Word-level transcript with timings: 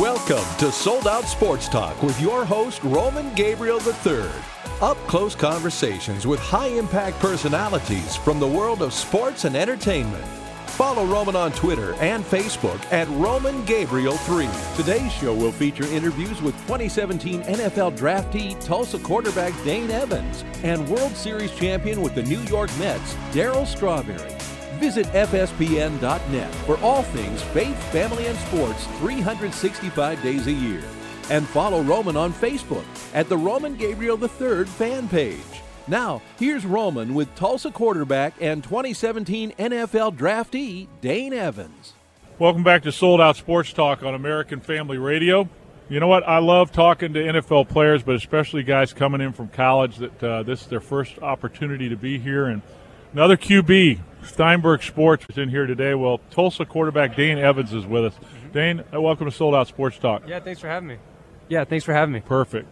Welcome 0.00 0.44
to 0.58 0.72
Sold 0.72 1.06
Out 1.06 1.22
Sports 1.22 1.68
Talk 1.68 2.02
with 2.02 2.20
your 2.20 2.44
host, 2.44 2.82
Roman 2.82 3.32
Gabriel 3.34 3.80
III. 3.80 4.24
Up 4.80 4.96
close 5.06 5.36
conversations 5.36 6.26
with 6.26 6.40
high 6.40 6.66
impact 6.66 7.20
personalities 7.20 8.16
from 8.16 8.40
the 8.40 8.48
world 8.48 8.82
of 8.82 8.92
sports 8.92 9.44
and 9.44 9.54
entertainment. 9.54 10.24
Follow 10.66 11.04
Roman 11.04 11.36
on 11.36 11.52
Twitter 11.52 11.94
and 12.00 12.24
Facebook 12.24 12.84
at 12.92 13.06
Roman 13.10 13.64
Gabriel 13.66 14.16
3. 14.16 14.48
Today's 14.74 15.12
show 15.12 15.32
will 15.32 15.52
feature 15.52 15.84
interviews 15.84 16.42
with 16.42 16.56
2017 16.62 17.42
NFL 17.42 17.96
draftee 17.96 18.58
Tulsa 18.64 18.98
quarterback 18.98 19.52
Dane 19.62 19.92
Evans 19.92 20.44
and 20.64 20.88
World 20.88 21.14
Series 21.14 21.54
champion 21.54 22.00
with 22.00 22.16
the 22.16 22.22
New 22.24 22.40
York 22.40 22.76
Mets, 22.80 23.14
Darryl 23.30 23.64
Strawberry. 23.64 24.43
Visit 24.80 25.06
FSPN.net 25.06 26.54
for 26.66 26.78
all 26.80 27.02
things 27.02 27.42
faith, 27.42 27.76
family, 27.92 28.26
and 28.26 28.38
sports 28.38 28.86
365 28.98 30.22
days 30.22 30.46
a 30.46 30.52
year. 30.52 30.82
And 31.30 31.46
follow 31.48 31.82
Roman 31.82 32.16
on 32.16 32.32
Facebook 32.32 32.84
at 33.14 33.28
the 33.28 33.36
Roman 33.36 33.76
Gabriel 33.76 34.22
III 34.22 34.64
fan 34.64 35.08
page. 35.08 35.40
Now, 35.86 36.22
here's 36.38 36.64
Roman 36.64 37.14
with 37.14 37.34
Tulsa 37.34 37.70
quarterback 37.70 38.34
and 38.40 38.64
2017 38.64 39.52
NFL 39.58 40.16
draftee 40.16 40.88
Dane 41.00 41.32
Evans. 41.34 41.92
Welcome 42.38 42.64
back 42.64 42.82
to 42.82 42.92
Sold 42.92 43.20
Out 43.20 43.36
Sports 43.36 43.72
Talk 43.72 44.02
on 44.02 44.14
American 44.14 44.60
Family 44.60 44.98
Radio. 44.98 45.48
You 45.90 46.00
know 46.00 46.06
what? 46.06 46.26
I 46.26 46.38
love 46.38 46.72
talking 46.72 47.12
to 47.12 47.20
NFL 47.20 47.68
players, 47.68 48.02
but 48.02 48.14
especially 48.14 48.62
guys 48.62 48.94
coming 48.94 49.20
in 49.20 49.32
from 49.34 49.48
college 49.48 49.98
that 49.98 50.22
uh, 50.24 50.42
this 50.42 50.62
is 50.62 50.66
their 50.68 50.80
first 50.80 51.18
opportunity 51.18 51.90
to 51.90 51.96
be 51.96 52.18
here. 52.18 52.46
And 52.46 52.62
another 53.12 53.36
QB, 53.36 54.00
Steinberg 54.24 54.82
Sports, 54.82 55.26
is 55.28 55.38
in 55.38 55.48
here 55.48 55.66
today. 55.66 55.94
Well, 55.94 56.18
Tulsa 56.30 56.64
quarterback 56.64 57.16
Dane 57.16 57.38
Evans 57.38 57.72
is 57.72 57.86
with 57.86 58.06
us. 58.06 58.14
Dane, 58.52 58.82
uh, 58.92 59.00
welcome 59.00 59.26
to 59.26 59.32
Sold 59.32 59.54
Out 59.54 59.68
Sports 59.68 59.98
Talk. 59.98 60.22
Yeah, 60.26 60.40
thanks 60.40 60.60
for 60.60 60.68
having 60.68 60.88
me. 60.88 60.96
Yeah, 61.48 61.64
thanks 61.64 61.84
for 61.84 61.92
having 61.92 62.12
me. 62.12 62.20
Perfect. 62.20 62.68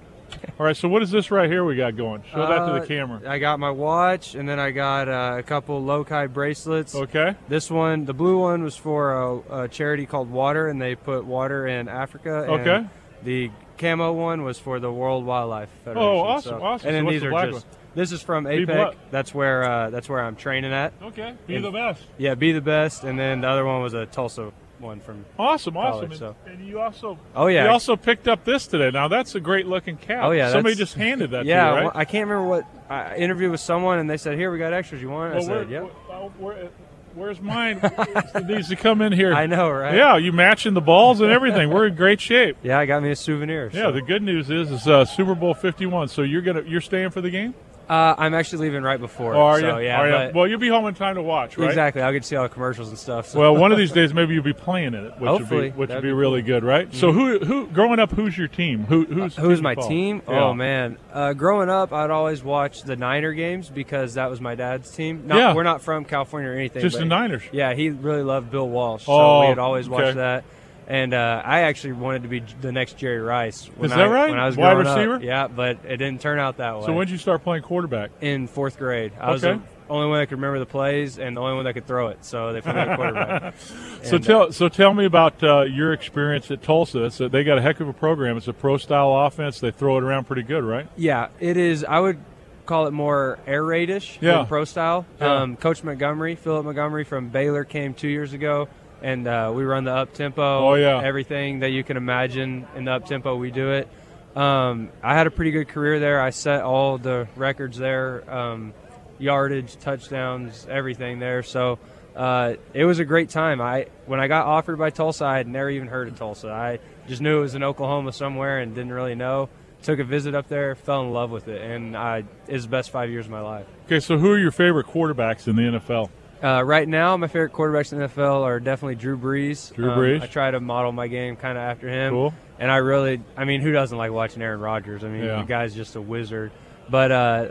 All 0.58 0.64
right, 0.64 0.76
so 0.76 0.88
what 0.88 1.02
is 1.02 1.10
this 1.10 1.30
right 1.30 1.50
here 1.50 1.62
we 1.62 1.76
got 1.76 1.94
going? 1.96 2.22
Show 2.32 2.38
that 2.46 2.48
to 2.48 2.62
Uh, 2.62 2.80
the 2.80 2.86
camera. 2.86 3.20
I 3.30 3.38
got 3.38 3.60
my 3.60 3.70
watch, 3.70 4.34
and 4.34 4.48
then 4.48 4.58
I 4.58 4.70
got 4.70 5.06
uh, 5.08 5.34
a 5.38 5.42
couple 5.42 5.82
Lokai 5.82 6.32
bracelets. 6.32 6.94
Okay. 6.94 7.36
This 7.48 7.70
one, 7.70 8.06
the 8.06 8.14
blue 8.14 8.38
one, 8.38 8.62
was 8.62 8.74
for 8.74 9.12
a, 9.12 9.64
a 9.64 9.68
charity 9.68 10.06
called 10.06 10.30
Water, 10.30 10.68
and 10.68 10.80
they 10.80 10.94
put 10.94 11.26
water 11.26 11.66
in 11.66 11.86
Africa. 11.88 12.44
and 12.44 12.50
Okay. 12.52 12.86
The 13.24 13.50
camo 13.76 14.12
one 14.12 14.42
was 14.42 14.58
for 14.58 14.80
the 14.80 14.90
World 14.90 15.26
Wildlife 15.26 15.68
Federation. 15.84 16.02
Oh, 16.08 16.18
awesome, 16.20 16.58
so- 16.58 16.64
awesome. 16.64 16.88
And 16.88 16.96
then 16.96 17.04
So 17.04 17.10
these 17.10 17.20
the 17.20 17.34
are 17.34 17.50
just. 17.50 17.66
one? 17.66 17.76
This 17.94 18.12
is 18.12 18.22
from 18.22 18.44
APEC. 18.44 18.94
That's 19.10 19.34
where 19.34 19.64
uh, 19.64 19.90
that's 19.90 20.08
where 20.08 20.20
I'm 20.20 20.36
training 20.36 20.72
at. 20.72 20.92
Okay. 21.02 21.34
Be 21.46 21.56
And- 21.56 21.64
the 21.64 21.70
best. 21.70 22.02
Yeah, 22.18 22.34
be 22.34 22.52
the 22.52 22.60
best. 22.60 23.04
And 23.04 23.18
then 23.18 23.42
the 23.42 23.48
other 23.48 23.64
one 23.64 23.82
was 23.82 23.94
a 23.94 24.06
Tulsa 24.06 24.52
one 24.78 24.98
from. 25.00 25.24
Awesome, 25.38 25.76
awesome. 25.76 25.92
college, 26.08 26.10
And, 26.10 26.18
so. 26.18 26.36
and 26.46 26.66
you 26.66 26.80
also 26.80 27.18
Oh, 27.36 27.46
yeah. 27.46 27.64
you 27.64 27.70
also 27.70 27.94
picked 27.94 28.26
up 28.28 28.44
this 28.44 28.66
today. 28.66 28.90
Now 28.90 29.08
that's 29.08 29.34
a 29.34 29.40
great 29.40 29.66
looking 29.66 29.96
cap. 29.96 30.24
Oh 30.24 30.30
yeah, 30.32 30.50
Somebody 30.50 30.74
just 30.74 30.94
handed 30.94 31.30
that 31.32 31.44
yeah, 31.44 31.62
to 31.64 31.68
you, 31.68 31.74
right? 31.76 31.82
well, 31.84 31.92
I 31.94 32.04
can't 32.04 32.28
remember 32.28 32.48
what 32.48 32.64
I 32.90 33.14
interviewed 33.16 33.50
with 33.52 33.60
someone, 33.60 33.98
and 34.00 34.10
they 34.10 34.16
said, 34.16 34.36
"Here, 34.36 34.50
we 34.50 34.58
got 34.58 34.72
extras. 34.72 35.00
You 35.00 35.10
want?" 35.10 35.32
I 35.34 35.36
Well, 35.36 35.46
said, 35.46 35.70
where- 35.70 35.82
"Yep." 35.84 35.92
where- 36.38 36.54
where- 36.54 36.68
where's 37.14 37.40
mine? 37.40 37.78
it 37.82 38.46
needs 38.46 38.70
to 38.70 38.76
come 38.76 39.02
in 39.02 39.12
here. 39.12 39.32
I 39.44 39.46
know, 39.46 39.70
right? 39.70 39.94
Yeah, 39.94 40.16
you 40.16 40.32
matching 40.32 40.74
the 40.74 40.80
balls 40.80 41.20
and 41.20 41.30
everything. 41.30 41.68
We're 41.70 41.86
in 41.86 41.94
great 41.94 42.20
shape. 42.20 42.56
Yeah, 42.62 42.78
I 42.78 42.86
got 42.86 43.02
me 43.02 43.10
a 43.12 43.16
souvenir. 43.16 43.70
Yeah, 43.72 43.82
so. 43.82 43.92
the 43.92 44.02
good 44.02 44.22
news 44.22 44.50
is 44.50 44.70
is 44.72 44.88
uh, 44.88 45.04
Super 45.04 45.34
Bowl 45.36 45.54
Fifty 45.54 45.86
One. 45.86 46.08
So 46.08 46.22
you're 46.22 46.42
gonna 46.42 46.62
you're 46.66 46.80
staying 46.80 47.10
for 47.10 47.20
the 47.20 47.30
game? 47.30 47.54
Uh, 47.92 48.14
I'm 48.16 48.32
actually 48.32 48.66
leaving 48.68 48.82
right 48.82 48.98
before. 48.98 49.34
Or 49.34 49.42
are 49.42 49.60
so, 49.60 49.76
you? 49.76 49.84
Yeah, 49.84 50.00
Are 50.00 50.26
you? 50.28 50.32
Well, 50.34 50.46
you'll 50.48 50.58
be 50.58 50.68
home 50.68 50.86
in 50.86 50.94
time 50.94 51.16
to 51.16 51.22
watch, 51.22 51.58
right? 51.58 51.68
exactly. 51.68 52.00
I'll 52.00 52.10
get 52.12 52.22
to 52.22 52.28
see 52.28 52.36
all 52.36 52.44
the 52.44 52.48
commercials 52.48 52.88
and 52.88 52.98
stuff. 52.98 53.28
So. 53.28 53.38
Well, 53.38 53.54
one 53.54 53.70
of 53.70 53.76
these 53.76 53.92
days 53.92 54.14
maybe 54.14 54.32
you'll 54.32 54.42
be 54.42 54.54
playing 54.54 54.94
in 54.94 55.04
it, 55.06 55.18
which 55.18 55.28
Hopefully. 55.28 55.60
would 55.60 55.74
be 55.74 55.78
which 55.78 55.90
would 55.90 56.02
be 56.02 56.08
be 56.08 56.12
really 56.12 56.40
good, 56.40 56.64
right? 56.64 56.92
So 56.94 57.12
who 57.12 57.38
who 57.40 57.66
growing 57.66 57.98
up, 57.98 58.10
who's 58.12 58.38
your 58.38 58.48
team? 58.48 58.84
Who 58.84 59.04
who's 59.04 59.36
who's 59.36 59.58
you 59.58 59.62
my 59.62 59.74
follow? 59.74 59.88
team? 59.90 60.22
Yeah. 60.26 60.42
Oh 60.42 60.54
man, 60.54 60.96
uh, 61.12 61.34
growing 61.34 61.68
up, 61.68 61.92
I'd 61.92 62.10
always 62.10 62.42
watch 62.42 62.82
the 62.82 62.96
Niner 62.96 63.34
games 63.34 63.68
because 63.68 64.14
that 64.14 64.30
was 64.30 64.40
my 64.40 64.54
dad's 64.54 64.90
team. 64.90 65.26
Not, 65.26 65.36
Yeah. 65.36 65.54
we're 65.54 65.62
not 65.62 65.82
from 65.82 66.06
California 66.06 66.48
or 66.48 66.54
anything. 66.54 66.80
Just 66.80 66.94
but 66.94 67.00
the 67.00 67.04
Niners. 67.04 67.42
Yeah, 67.52 67.74
he 67.74 67.90
really 67.90 68.22
loved 68.22 68.50
Bill 68.50 68.68
Walsh, 68.70 69.04
so 69.04 69.12
Oh, 69.12 69.48
we'd 69.50 69.58
always 69.58 69.86
watch 69.86 70.04
okay. 70.04 70.14
that. 70.14 70.44
And 70.88 71.14
uh, 71.14 71.42
I 71.44 71.60
actually 71.60 71.92
wanted 71.94 72.22
to 72.22 72.28
be 72.28 72.40
the 72.60 72.72
next 72.72 72.96
Jerry 72.98 73.20
Rice. 73.20 73.66
When 73.76 73.90
Is 73.90 73.96
that 73.96 74.08
I, 74.08 74.12
right? 74.12 74.30
When 74.30 74.38
I 74.38 74.46
was 74.46 74.56
Wide 74.56 74.72
growing 74.74 74.86
up. 74.86 74.96
receiver? 74.96 75.24
Yeah, 75.24 75.46
but 75.48 75.78
it 75.84 75.96
didn't 75.98 76.20
turn 76.20 76.38
out 76.38 76.56
that 76.58 76.78
way. 76.80 76.86
So 76.86 76.92
when 76.92 77.06
did 77.06 77.12
you 77.12 77.18
start 77.18 77.44
playing 77.44 77.62
quarterback? 77.62 78.10
in 78.20 78.46
fourth 78.48 78.78
grade, 78.78 79.12
I 79.20 79.30
was 79.30 79.42
the 79.42 79.60
only 79.88 80.08
one 80.08 80.18
that 80.20 80.26
could 80.26 80.38
remember 80.38 80.58
the 80.58 80.66
plays 80.66 81.18
and 81.18 81.36
the 81.36 81.40
only 81.40 81.54
one 81.54 81.64
that 81.64 81.74
could 81.74 81.86
throw 81.86 82.08
it. 82.08 82.24
So 82.24 82.52
they 82.52 82.60
put 82.60 82.74
me 82.74 82.80
at 82.80 82.96
quarterback. 82.96 83.54
So 84.02 84.16
And, 84.16 84.24
uh, 84.24 84.26
tell 84.26 84.52
so 84.52 84.68
tell 84.68 84.92
me 84.94 85.04
about 85.04 85.40
uh, 85.44 85.62
your 85.62 85.92
experience 85.92 86.50
at 86.50 86.62
Tulsa. 86.62 87.04
It's 87.04 87.20
a, 87.20 87.28
they 87.28 87.44
got 87.44 87.58
a 87.58 87.62
heck 87.62 87.78
of 87.78 87.88
a 87.88 87.92
program. 87.92 88.36
It's 88.36 88.48
a 88.48 88.52
pro 88.52 88.76
style 88.76 89.12
offense. 89.14 89.60
They 89.60 89.70
throw 89.70 89.98
it 89.98 90.02
around 90.02 90.24
pretty 90.26 90.42
good, 90.42 90.64
right? 90.64 90.88
Yeah, 90.96 91.28
it 91.38 91.56
is. 91.56 91.84
I 91.84 92.00
would 92.00 92.18
call 92.66 92.86
it 92.88 92.90
more 92.92 93.38
air 93.46 93.62
raidish 93.62 94.18
Yeah. 94.20 94.38
than 94.38 94.46
pro 94.46 94.64
style. 94.64 95.06
Yeah. 95.20 95.42
Um, 95.42 95.56
Coach 95.56 95.84
Montgomery, 95.84 96.34
Philip 96.34 96.64
Montgomery 96.64 97.04
from 97.04 97.28
Baylor, 97.28 97.64
came 97.64 97.94
two 97.94 98.08
years 98.08 98.32
ago, 98.32 98.68
and 99.02 99.26
uh, 99.26 99.52
we 99.54 99.64
run 99.64 99.84
the 99.84 99.92
up 99.92 100.14
tempo. 100.14 100.42
Oh, 100.42 100.74
yeah. 100.74 101.02
everything 101.02 101.60
that 101.60 101.70
you 101.70 101.84
can 101.84 101.96
imagine 101.96 102.66
in 102.76 102.84
the 102.84 102.92
up 102.92 103.06
tempo, 103.06 103.36
we 103.36 103.50
do 103.50 103.72
it. 103.72 103.88
Um, 104.36 104.90
I 105.02 105.14
had 105.14 105.26
a 105.26 105.30
pretty 105.30 105.50
good 105.50 105.68
career 105.68 106.00
there. 106.00 106.20
I 106.20 106.30
set 106.30 106.62
all 106.62 106.98
the 106.98 107.28
records 107.36 107.76
there, 107.76 108.28
um, 108.32 108.72
yardage, 109.18 109.76
touchdowns, 109.78 110.66
everything 110.68 111.18
there. 111.18 111.42
So. 111.42 111.78
Uh, 112.14 112.56
it 112.74 112.84
was 112.84 112.98
a 112.98 113.06
great 113.06 113.30
time. 113.30 113.58
I 113.62 113.86
when 114.04 114.20
I 114.20 114.28
got 114.28 114.44
offered 114.44 114.76
by 114.76 114.90
Tulsa, 114.90 115.24
I 115.24 115.38
had 115.38 115.48
never 115.48 115.70
even 115.70 115.88
heard 115.88 116.08
of 116.08 116.18
Tulsa. 116.18 116.50
I 116.50 116.78
just 117.08 117.22
knew 117.22 117.38
it 117.38 117.40
was 117.40 117.54
in 117.54 117.62
Oklahoma 117.62 118.12
somewhere 118.12 118.58
and 118.58 118.74
didn't 118.74 118.92
really 118.92 119.14
know 119.14 119.48
took 119.82 119.98
a 119.98 120.04
visit 120.04 120.34
up 120.34 120.48
there, 120.48 120.74
fell 120.74 121.02
in 121.02 121.10
love 121.12 121.30
with 121.30 121.48
it, 121.48 121.60
and 121.60 121.96
I, 121.96 122.24
it 122.46 122.52
was 122.52 122.64
the 122.64 122.70
best 122.70 122.90
five 122.90 123.10
years 123.10 123.26
of 123.26 123.32
my 123.32 123.40
life. 123.40 123.66
Okay, 123.86 124.00
so 124.00 124.18
who 124.18 124.30
are 124.30 124.38
your 124.38 124.50
favorite 124.50 124.86
quarterbacks 124.86 125.48
in 125.48 125.56
the 125.56 125.62
NFL? 125.62 126.10
Uh, 126.42 126.62
right 126.64 126.88
now, 126.88 127.16
my 127.16 127.28
favorite 127.28 127.52
quarterbacks 127.52 127.92
in 127.92 127.98
the 128.00 128.08
NFL 128.08 128.42
are 128.42 128.58
definitely 128.58 128.96
Drew 128.96 129.16
Brees. 129.16 129.72
Drew 129.74 129.90
Um, 129.90 129.98
Brees. 129.98 130.22
I 130.22 130.26
try 130.26 130.50
to 130.50 130.58
model 130.60 130.90
my 130.92 131.06
game 131.06 131.36
kind 131.36 131.56
of 131.56 131.62
after 131.62 131.88
him. 131.88 132.12
Cool. 132.12 132.34
And 132.58 132.70
I 132.70 132.76
really, 132.78 133.20
I 133.36 133.44
mean, 133.44 133.60
who 133.60 133.70
doesn't 133.72 133.96
like 133.96 134.10
watching 134.12 134.42
Aaron 134.42 134.60
Rodgers? 134.60 135.04
I 135.04 135.08
mean, 135.08 135.24
Yeah. 135.24 135.36
the 135.40 135.46
guy's 135.46 135.74
just 135.74 135.94
a 135.96 136.00
wizard. 136.00 136.50
But 136.90 137.12
uh, 137.12 137.48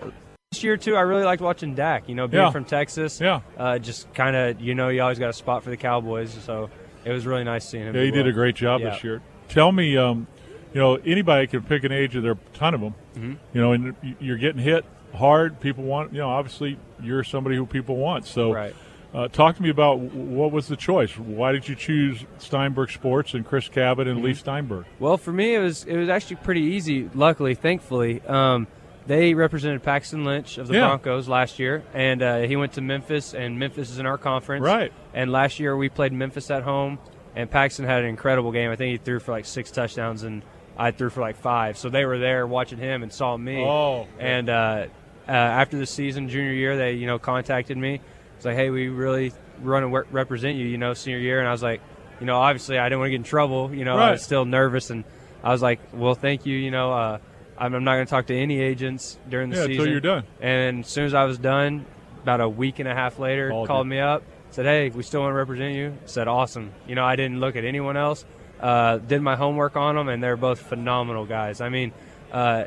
this 0.52 0.64
year 0.64 0.76
too, 0.78 0.96
I 0.96 1.02
really 1.02 1.24
liked 1.24 1.42
watching 1.42 1.74
Dak. 1.76 2.10
You 2.10 2.16
know, 2.16 2.28
being 2.28 2.44
Yeah. 2.44 2.50
from 2.52 2.66
Texas. 2.66 3.22
Yeah. 3.22 3.40
Uh, 3.58 3.80
just 3.80 4.14
kind 4.14 4.36
of, 4.36 4.60
you 4.60 4.76
know, 4.76 4.90
you 4.90 5.02
always 5.02 5.20
got 5.20 5.30
a 5.30 5.34
spot 5.34 5.64
for 5.64 5.70
the 5.70 5.78
Cowboys, 5.78 6.32
so 6.34 6.70
it 7.06 7.12
was 7.12 7.26
really 7.26 7.44
nice 7.46 7.68
seeing 7.68 7.86
him. 7.86 7.96
Yeah, 7.96 8.02
do 8.02 8.06
you 8.08 8.12
did 8.12 8.22
well. 8.26 8.30
a 8.30 8.34
great 8.34 8.56
job 8.56 8.82
Yeah. 8.82 8.90
this 8.92 9.04
year. 9.04 9.22
Tell 9.48 9.72
me, 9.72 9.96
um, 9.98 10.28
you 10.74 10.80
know, 10.82 10.96
anybody 11.06 11.48
can 11.48 11.62
pick 11.64 11.84
an 11.86 11.92
age. 11.94 12.14
There 12.14 12.32
are 12.32 12.34
a 12.34 12.58
ton 12.58 12.74
of 12.74 12.82
them. 12.82 12.96
Mm-hmm. 13.16 13.34
You 13.54 13.62
know, 13.62 13.72
and 13.74 13.96
you're 14.20 14.38
getting 14.38 14.62
hit 14.62 14.86
hard. 15.14 15.60
People 15.60 15.84
want, 15.84 16.14
you 16.14 16.20
know, 16.20 16.30
obviously 16.30 16.78
you're 17.02 17.24
somebody 17.24 17.56
who 17.56 17.66
people 17.66 17.98
want. 17.98 18.26
So, 18.26 18.54
Right. 18.54 18.76
uh, 19.14 19.28
talk 19.28 19.56
to 19.58 19.62
me 19.64 19.70
about 19.70 20.00
what 20.00 20.52
was 20.52 20.68
the 20.68 20.76
choice. 20.76 21.18
Why 21.18 21.52
did 21.52 21.68
you 21.68 21.76
choose 21.76 22.24
Steinberg 22.38 22.92
Sports 22.92 23.34
and 23.34 23.46
Chris 23.46 23.68
Cabott 23.68 24.08
and 24.08 24.18
Mm-hmm. 24.18 24.26
Leigh 24.26 24.34
Steinberg? 24.36 24.86
Well, 25.00 25.18
for 25.18 25.32
me, 25.34 25.56
it 25.56 25.60
was 25.60 25.84
it 25.86 25.98
was 25.98 26.10
actually 26.10 26.38
pretty 26.38 26.62
easy. 26.62 27.10
Luckily, 27.14 27.56
thankfully, 27.56 28.22
um, 28.28 28.68
they 29.08 29.34
represented 29.34 29.82
Paxton 29.84 30.24
Lynch 30.24 30.58
of 30.58 30.68
the 30.68 30.76
Yeah. 30.76 30.88
Broncos 30.88 31.28
last 31.28 31.58
year, 31.60 31.84
and 31.94 32.22
uh, 32.22 32.40
he 32.42 32.56
went 32.56 32.74
to 32.74 32.82
Memphis, 32.82 33.34
and 33.34 33.58
Memphis 33.58 33.90
is 33.90 33.98
in 34.00 34.06
our 34.06 34.18
conference. 34.18 34.64
Right. 34.64 34.94
And 35.14 35.32
last 35.32 35.60
year 35.60 35.76
we 35.76 35.90
played 35.90 36.14
Memphis 36.14 36.52
at 36.52 36.64
home, 36.64 37.00
and 37.36 37.50
Paxton 37.50 37.86
had 37.86 38.04
an 38.04 38.06
incredible 38.10 38.52
game. 38.52 38.70
I 38.72 38.76
think 38.76 38.92
he 38.92 38.98
threw 38.98 39.20
for 39.20 39.32
like 39.32 39.46
six 39.46 39.72
touchdowns, 39.72 40.22
and 40.24 40.44
I 40.78 40.92
threw 40.92 41.10
for 41.10 41.20
like 41.22 41.36
five. 41.38 41.78
So 41.78 41.90
they 41.90 42.06
were 42.06 42.20
there 42.20 42.46
watching 42.48 42.78
him 42.78 43.02
and 43.04 43.12
saw 43.12 43.36
me. 43.36 43.62
Oh. 43.66 44.08
And 44.20 44.50
uh, 44.50 44.86
uh, 45.28 45.32
after 45.32 45.78
the 45.78 45.86
season, 45.86 46.30
junior 46.30 46.52
year, 46.54 46.78
they 46.78 46.94
you 46.94 47.08
know 47.08 47.20
contacted 47.20 47.78
me. 47.78 48.00
It's 48.38 48.46
like, 48.46 48.56
hey, 48.56 48.70
we 48.70 48.90
really 48.90 49.34
run 49.62 49.84
and 49.84 49.94
represent 50.12 50.58
you, 50.58 50.66
you 50.66 50.78
know, 50.80 50.94
senior 50.96 51.20
year. 51.20 51.40
And 51.40 51.48
I 51.48 51.52
was 51.52 51.62
like, 51.62 51.80
you 52.20 52.26
know, 52.26 52.38
obviously 52.38 52.80
I 52.80 52.86
didn't 52.90 53.00
want 53.00 53.08
to 53.08 53.12
get 53.12 53.18
in 53.18 53.24
trouble. 53.24 53.74
You 53.74 53.86
know, 53.86 53.98
I 53.98 54.12
was 54.12 54.24
still 54.24 54.46
nervous, 54.46 54.90
and 54.90 55.04
I 55.44 55.52
was 55.52 55.62
like, 55.62 55.80
well, 55.94 56.16
thank 56.16 56.46
you. 56.48 56.58
You 56.58 56.72
know, 56.72 56.92
uh, 56.92 57.18
I'm, 57.58 57.74
I'm 57.76 57.84
not 57.84 57.96
going 57.96 58.06
to 58.08 58.10
talk 58.10 58.26
to 58.28 58.36
any 58.36 58.60
agents 58.60 59.20
during 59.30 59.52
the 59.52 59.58
Yeah, 59.58 59.62
season. 59.66 59.80
until 59.82 59.92
you're 59.92 60.00
done. 60.02 60.24
And 60.40 60.80
as 60.84 60.88
soon 60.90 61.06
as 61.06 61.14
I 61.14 61.26
was 61.26 61.38
done, 61.38 61.86
about 62.24 62.42
a 62.42 62.50
week 62.50 62.80
and 62.80 62.88
a 62.90 62.94
half 62.96 63.20
later, 63.20 63.50
Called 63.50 63.68
called, 63.68 63.88
me 63.88 64.00
up, 64.00 64.24
said, 64.50 64.66
hey, 64.66 64.90
we 64.90 65.04
still 65.04 65.22
want 65.22 65.32
to 65.34 65.38
represent 65.38 65.76
you. 65.76 65.96
Said, 66.06 66.28
awesome. 66.28 66.72
You 66.88 66.96
know, 66.96 67.06
I 67.06 67.16
didn't 67.16 67.40
look 67.40 67.56
at 67.56 67.64
anyone 67.64 67.98
else. 67.98 68.26
Uh, 68.60 68.98
did 68.98 69.22
my 69.22 69.36
homework 69.36 69.76
on 69.76 69.96
them, 69.96 70.08
and 70.08 70.24
they're 70.24 70.38
both 70.38 70.60
phenomenal 70.62 71.26
guys. 71.28 71.62
I 71.62 71.70
mean, 71.70 71.92
uh, 72.32 72.66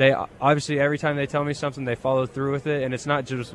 they 0.00 0.12
obviously 0.40 0.80
every 0.80 0.96
time 0.98 1.16
they 1.16 1.26
tell 1.26 1.44
me 1.44 1.52
something, 1.52 1.84
they 1.84 1.94
follow 1.94 2.24
through 2.26 2.52
with 2.52 2.66
it, 2.66 2.82
and 2.82 2.94
it's 2.94 3.06
not 3.06 3.26
just 3.26 3.54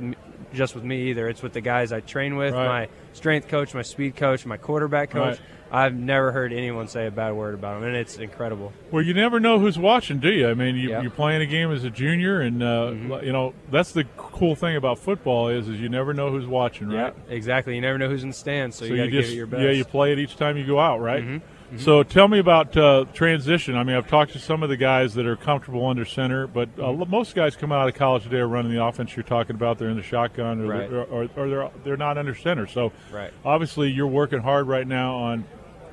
just 0.54 0.76
with 0.76 0.84
me 0.84 1.10
either. 1.10 1.28
It's 1.28 1.42
with 1.42 1.54
the 1.54 1.60
guys 1.62 1.92
I 1.92 2.00
train 2.00 2.38
with, 2.38 2.54
Right. 2.54 2.68
my 2.68 2.90
strength 3.14 3.48
coach, 3.48 3.74
my 3.74 3.82
speed 3.82 4.16
coach, 4.16 4.46
my 4.46 4.58
quarterback 4.58 5.10
coach. 5.10 5.40
Right. 5.40 5.40
I've 5.72 5.96
never 5.96 6.32
heard 6.32 6.54
anyone 6.54 6.88
say 6.88 7.08
a 7.08 7.12
bad 7.12 7.34
word 7.34 7.56
about 7.56 7.80
them, 7.80 7.90
and 7.90 7.98
it's 7.98 8.18
incredible. 8.18 8.72
Well, 8.92 9.02
you 9.04 9.14
never 9.16 9.40
know 9.40 9.58
who's 9.60 9.78
watching, 9.80 10.20
do 10.20 10.30
you? 10.32 10.48
I 10.48 10.54
mean, 10.54 10.76
you, 10.76 10.92
you're 11.02 11.10
playing 11.10 11.42
a 11.42 11.46
game 11.48 11.72
as 11.72 11.84
a 11.84 11.90
junior, 11.90 12.40
and 12.40 12.62
uh, 12.62 12.92
Mm-hmm. 12.92 13.26
you 13.26 13.34
know 13.34 13.54
that's 13.72 13.92
the 13.92 14.06
cool 14.16 14.56
thing 14.56 14.76
about 14.78 15.00
football 15.00 15.50
is 15.50 15.68
is 15.68 15.80
you 15.82 15.90
never 15.90 16.14
know 16.14 16.30
who's 16.30 16.46
watching, 16.46 16.88
right? 16.90 17.14
Yeah, 17.28 17.34
exactly. 17.34 17.74
You 17.76 17.82
never 17.82 17.98
know 17.98 18.08
who's 18.08 18.22
in 18.24 18.30
the 18.30 18.36
stands, 18.36 18.76
so, 18.78 18.86
So 18.88 18.94
you 18.94 19.04
you 19.04 19.12
just 19.12 19.30
give 19.30 19.34
it 19.34 19.38
your 19.38 19.48
best. 19.48 19.64
yeah, 19.64 19.72
you 19.72 19.84
play 19.84 20.14
it 20.14 20.20
each 20.20 20.36
time 20.38 20.56
you 20.58 20.66
go 20.66 20.80
out, 20.80 21.02
right? 21.02 21.42
Mhm. 21.74 21.80
So 21.80 22.04
tell 22.04 22.28
me 22.28 22.40
about 22.40 22.76
uh, 22.78 23.06
transition. 23.14 23.76
I 23.76 23.84
mean, 23.84 23.96
I've 23.96 24.08
talked 24.08 24.34
to 24.34 24.40
some 24.40 24.62
of 24.64 24.70
the 24.70 24.78
guys 24.78 25.16
that 25.16 25.26
are 25.26 25.36
comfortable 25.36 25.86
under 25.88 26.06
center, 26.06 26.46
but 26.48 26.70
uh, 26.78 26.84
Mm-hmm. 26.84 27.10
most 27.10 27.34
guys 27.36 27.56
come 27.56 27.72
out 27.72 27.88
of 27.88 27.96
college 27.96 28.24
today 28.24 28.38
are 28.38 28.48
running 28.48 28.72
the 28.72 28.84
offense 28.84 29.16
you're 29.16 29.24
talking 29.24 29.56
about. 29.56 29.80
They're 29.80 29.90
in 29.90 29.98
the 29.98 30.04
shotgun, 30.04 30.62
or, 30.62 30.68
Right. 30.68 30.90
they're, 30.90 31.04
or, 31.04 31.28
or 31.36 31.50
they're 31.50 31.70
they're 31.84 31.98
not 31.98 32.18
under 32.18 32.36
center. 32.36 32.68
So 32.68 32.92
Right. 33.12 33.32
obviously, 33.44 33.90
you're 33.92 34.06
working 34.08 34.40
hard 34.40 34.68
right 34.68 34.88
now 34.88 35.16
on 35.16 35.46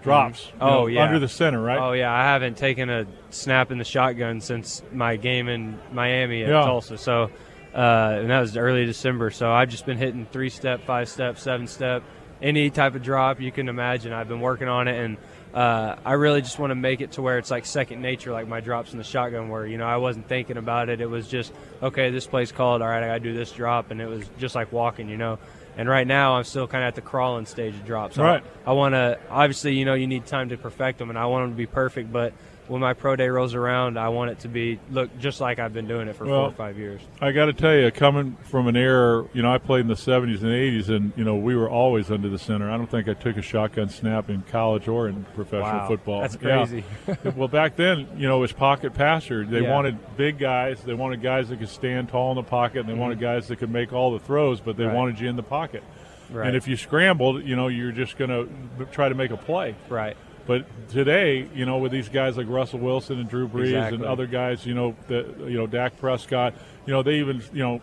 drops. 0.03 0.47
you 0.49 0.53
Oh, 0.61 0.67
know, 0.69 0.87
yeah. 0.89 1.05
under 1.05 1.19
the 1.21 1.29
center, 1.29 1.63
right? 1.63 1.79
Oh 1.79 1.93
yeah, 1.93 2.13
I 2.13 2.25
haven't 2.25 2.57
taken 2.57 2.91
a 2.91 3.07
snap 3.31 3.71
in 3.71 3.79
the 3.79 3.85
shotgun 3.85 4.41
since 4.41 4.83
my 4.93 5.17
game 5.17 5.49
in 5.49 5.79
Miami 5.93 6.43
at 6.43 6.49
Yeah. 6.51 6.63
Tulsa. 6.65 6.99
So, 6.99 7.31
uh, 7.75 8.19
and 8.21 8.29
that 8.29 8.41
was 8.41 8.57
early 8.57 8.85
December. 8.85 9.31
So 9.31 9.51
I've 9.51 9.69
just 9.71 9.87
been 9.87 9.97
hitting 9.99 10.27
three 10.33 10.49
step, 10.51 10.81
five 10.85 11.09
step, 11.09 11.39
seven 11.39 11.67
step, 11.69 12.03
any 12.43 12.71
type 12.71 12.94
of 12.94 13.03
drop 13.03 13.41
you 13.41 13.53
can 13.53 13.69
imagine. 13.69 14.12
I've 14.12 14.29
been 14.29 14.41
working 14.41 14.69
on 14.69 14.89
it, 14.89 14.99
and 14.99 15.17
uh, 15.55 15.97
I 16.05 16.15
really 16.15 16.43
just 16.43 16.59
want 16.59 16.71
to 16.71 16.75
make 16.75 17.00
it 17.00 17.12
to 17.12 17.23
where 17.23 17.39
it's 17.39 17.50
like 17.50 17.65
second 17.65 18.03
nature, 18.03 18.33
like 18.33 18.49
my 18.49 18.61
drops 18.61 18.93
in 18.93 18.99
the 18.99 19.05
shotgun. 19.05 19.49
were. 19.49 19.67
you 19.67 19.79
know 19.79 19.87
I 19.87 19.97
wasn't 19.97 20.29
thinking 20.29 20.56
about 20.56 20.89
it. 20.89 21.00
It 21.00 21.09
was 21.09 21.29
just 21.29 21.53
okay. 21.83 22.11
This 22.11 22.27
play's 22.27 22.53
called. 22.53 22.83
All 22.83 22.89
right, 22.89 23.03
I 23.03 23.06
got 23.06 23.15
to 23.15 23.21
do 23.21 23.35
this 23.35 23.53
drop, 23.53 23.91
and 23.91 24.00
it 24.00 24.06
was 24.06 24.29
just 24.39 24.55
like 24.55 24.73
walking. 24.73 25.09
You 25.09 25.17
know. 25.17 25.39
And 25.75 25.89
right 25.89 26.06
now, 26.06 26.35
I'm 26.35 26.44
still 26.44 26.67
kind 26.67 26.85
of 26.85 26.89
at 26.89 26.97
the 26.97 27.00
crawling 27.00 27.47
stage 27.47 27.75
of 27.75 27.87
drops. 27.87 28.17
So 28.17 28.23
Right. 28.23 28.44
I 28.67 28.73
want 28.73 28.93
to 28.93 29.19
obviously, 29.31 29.75
you 29.75 29.87
know, 29.87 29.94
you 29.94 30.06
need 30.06 30.27
time 30.27 30.50
to 30.50 30.59
perfect 30.59 30.99
them, 30.99 31.09
and 31.09 31.19
I 31.19 31.25
want 31.27 31.44
them 31.44 31.53
to 31.53 31.56
be 31.56 31.67
perfect. 31.67 32.12
But 32.12 32.35
when 32.69 32.81
my 32.81 32.93
pro 32.94 33.17
day 33.17 33.29
rolls 33.29 33.55
around, 33.55 33.99
I 33.99 34.09
want 34.11 34.31
it 34.31 34.38
to 34.41 34.49
be 34.49 34.79
look 34.91 35.17
just 35.19 35.41
like 35.41 35.59
I've 35.59 35.75
been 35.75 35.88
doing 35.88 36.09
it 36.09 36.14
for 36.17 36.25
four 36.26 36.35
or 36.37 36.53
five 36.53 36.79
years. 36.79 37.00
I 37.20 37.32
got 37.32 37.47
to 37.47 37.53
tell 37.53 37.75
you, 37.75 37.91
coming 37.91 38.37
from 38.44 38.69
an 38.69 38.76
era, 38.76 39.26
you 39.32 39.43
know, 39.43 39.53
I 39.53 39.59
played 39.59 39.81
in 39.81 39.88
the 39.88 39.94
70s 39.94 40.43
and 40.43 40.50
80s, 40.53 40.88
and, 40.88 41.12
you 41.17 41.25
know, 41.25 41.35
we 41.37 41.56
were 41.56 41.69
always 41.69 42.11
under 42.11 42.29
the 42.29 42.38
center. 42.38 42.70
I 42.70 42.76
don't 42.76 42.91
think 42.91 43.09
I 43.09 43.14
took 43.14 43.37
a 43.37 43.43
shotgun 43.43 43.88
snap 43.88 44.31
in 44.31 44.43
college 44.43 44.87
or 44.88 45.09
in 45.09 45.25
professional 45.35 45.81
Wow, 45.81 45.88
football. 45.88 46.20
that's 46.23 46.38
Yeah. 46.41 46.67
crazy. 46.67 46.85
well, 47.37 47.49
back 47.49 47.76
then, 47.76 48.06
you 48.17 48.29
know, 48.29 48.38
it 48.38 48.41
was 48.43 48.53
pocket 48.53 48.94
passer. 48.94 49.44
They 49.44 49.61
Yeah. 49.62 49.73
wanted 49.73 50.17
big 50.17 50.38
guys. 50.38 50.81
They 50.82 50.94
wanted 50.94 51.20
guys 51.20 51.49
that 51.49 51.58
could 51.58 51.69
stand 51.69 52.08
tall 52.11 52.31
in 52.31 52.37
the 52.37 52.43
pocket, 52.43 52.81
and 52.81 52.88
they 52.88 52.94
wanted 52.94 53.19
guys 53.20 53.49
that 53.49 53.56
could 53.56 53.70
make 53.70 53.93
all 53.93 54.12
the 54.12 54.20
throws, 54.20 54.61
but 54.61 54.76
they 54.76 54.85
Mm-hmm. 54.85 54.93
Right. 54.93 54.97
wanted 54.99 55.20
you 55.20 55.29
in 55.29 55.37
the 55.37 55.43
pocket. 55.43 55.82
Right. 56.31 56.47
And 56.47 56.56
if 56.56 56.67
you 56.67 56.76
scrambled, 56.76 57.44
you 57.44 57.56
know, 57.56 57.69
you're 57.69 57.93
just 57.93 58.17
going 58.17 58.31
to 58.31 58.49
try 58.87 59.08
to 59.08 59.15
make 59.15 59.31
a 59.32 59.37
play. 59.37 59.75
right, 59.91 60.17
But 60.47 60.67
today, 60.91 61.49
you 61.55 61.65
know, 61.67 61.79
with 61.79 61.93
these 61.93 62.09
guys 62.09 62.37
like 62.37 62.49
Russell 62.49 62.81
Wilson 62.81 63.21
and 63.21 63.29
Drew 63.29 63.49
Brees 63.49 63.93
and 63.93 64.05
other 64.05 64.27
guys, 64.27 64.67
you 64.67 64.75
know, 64.75 64.97
that 65.09 65.39
you 65.41 65.56
know 65.56 65.67
Dak 65.67 65.99
Prescott, 65.99 66.55
you 66.87 66.93
know, 66.93 67.03
they 67.03 67.21
even 67.21 67.43
you 67.53 67.62
know, 67.62 67.81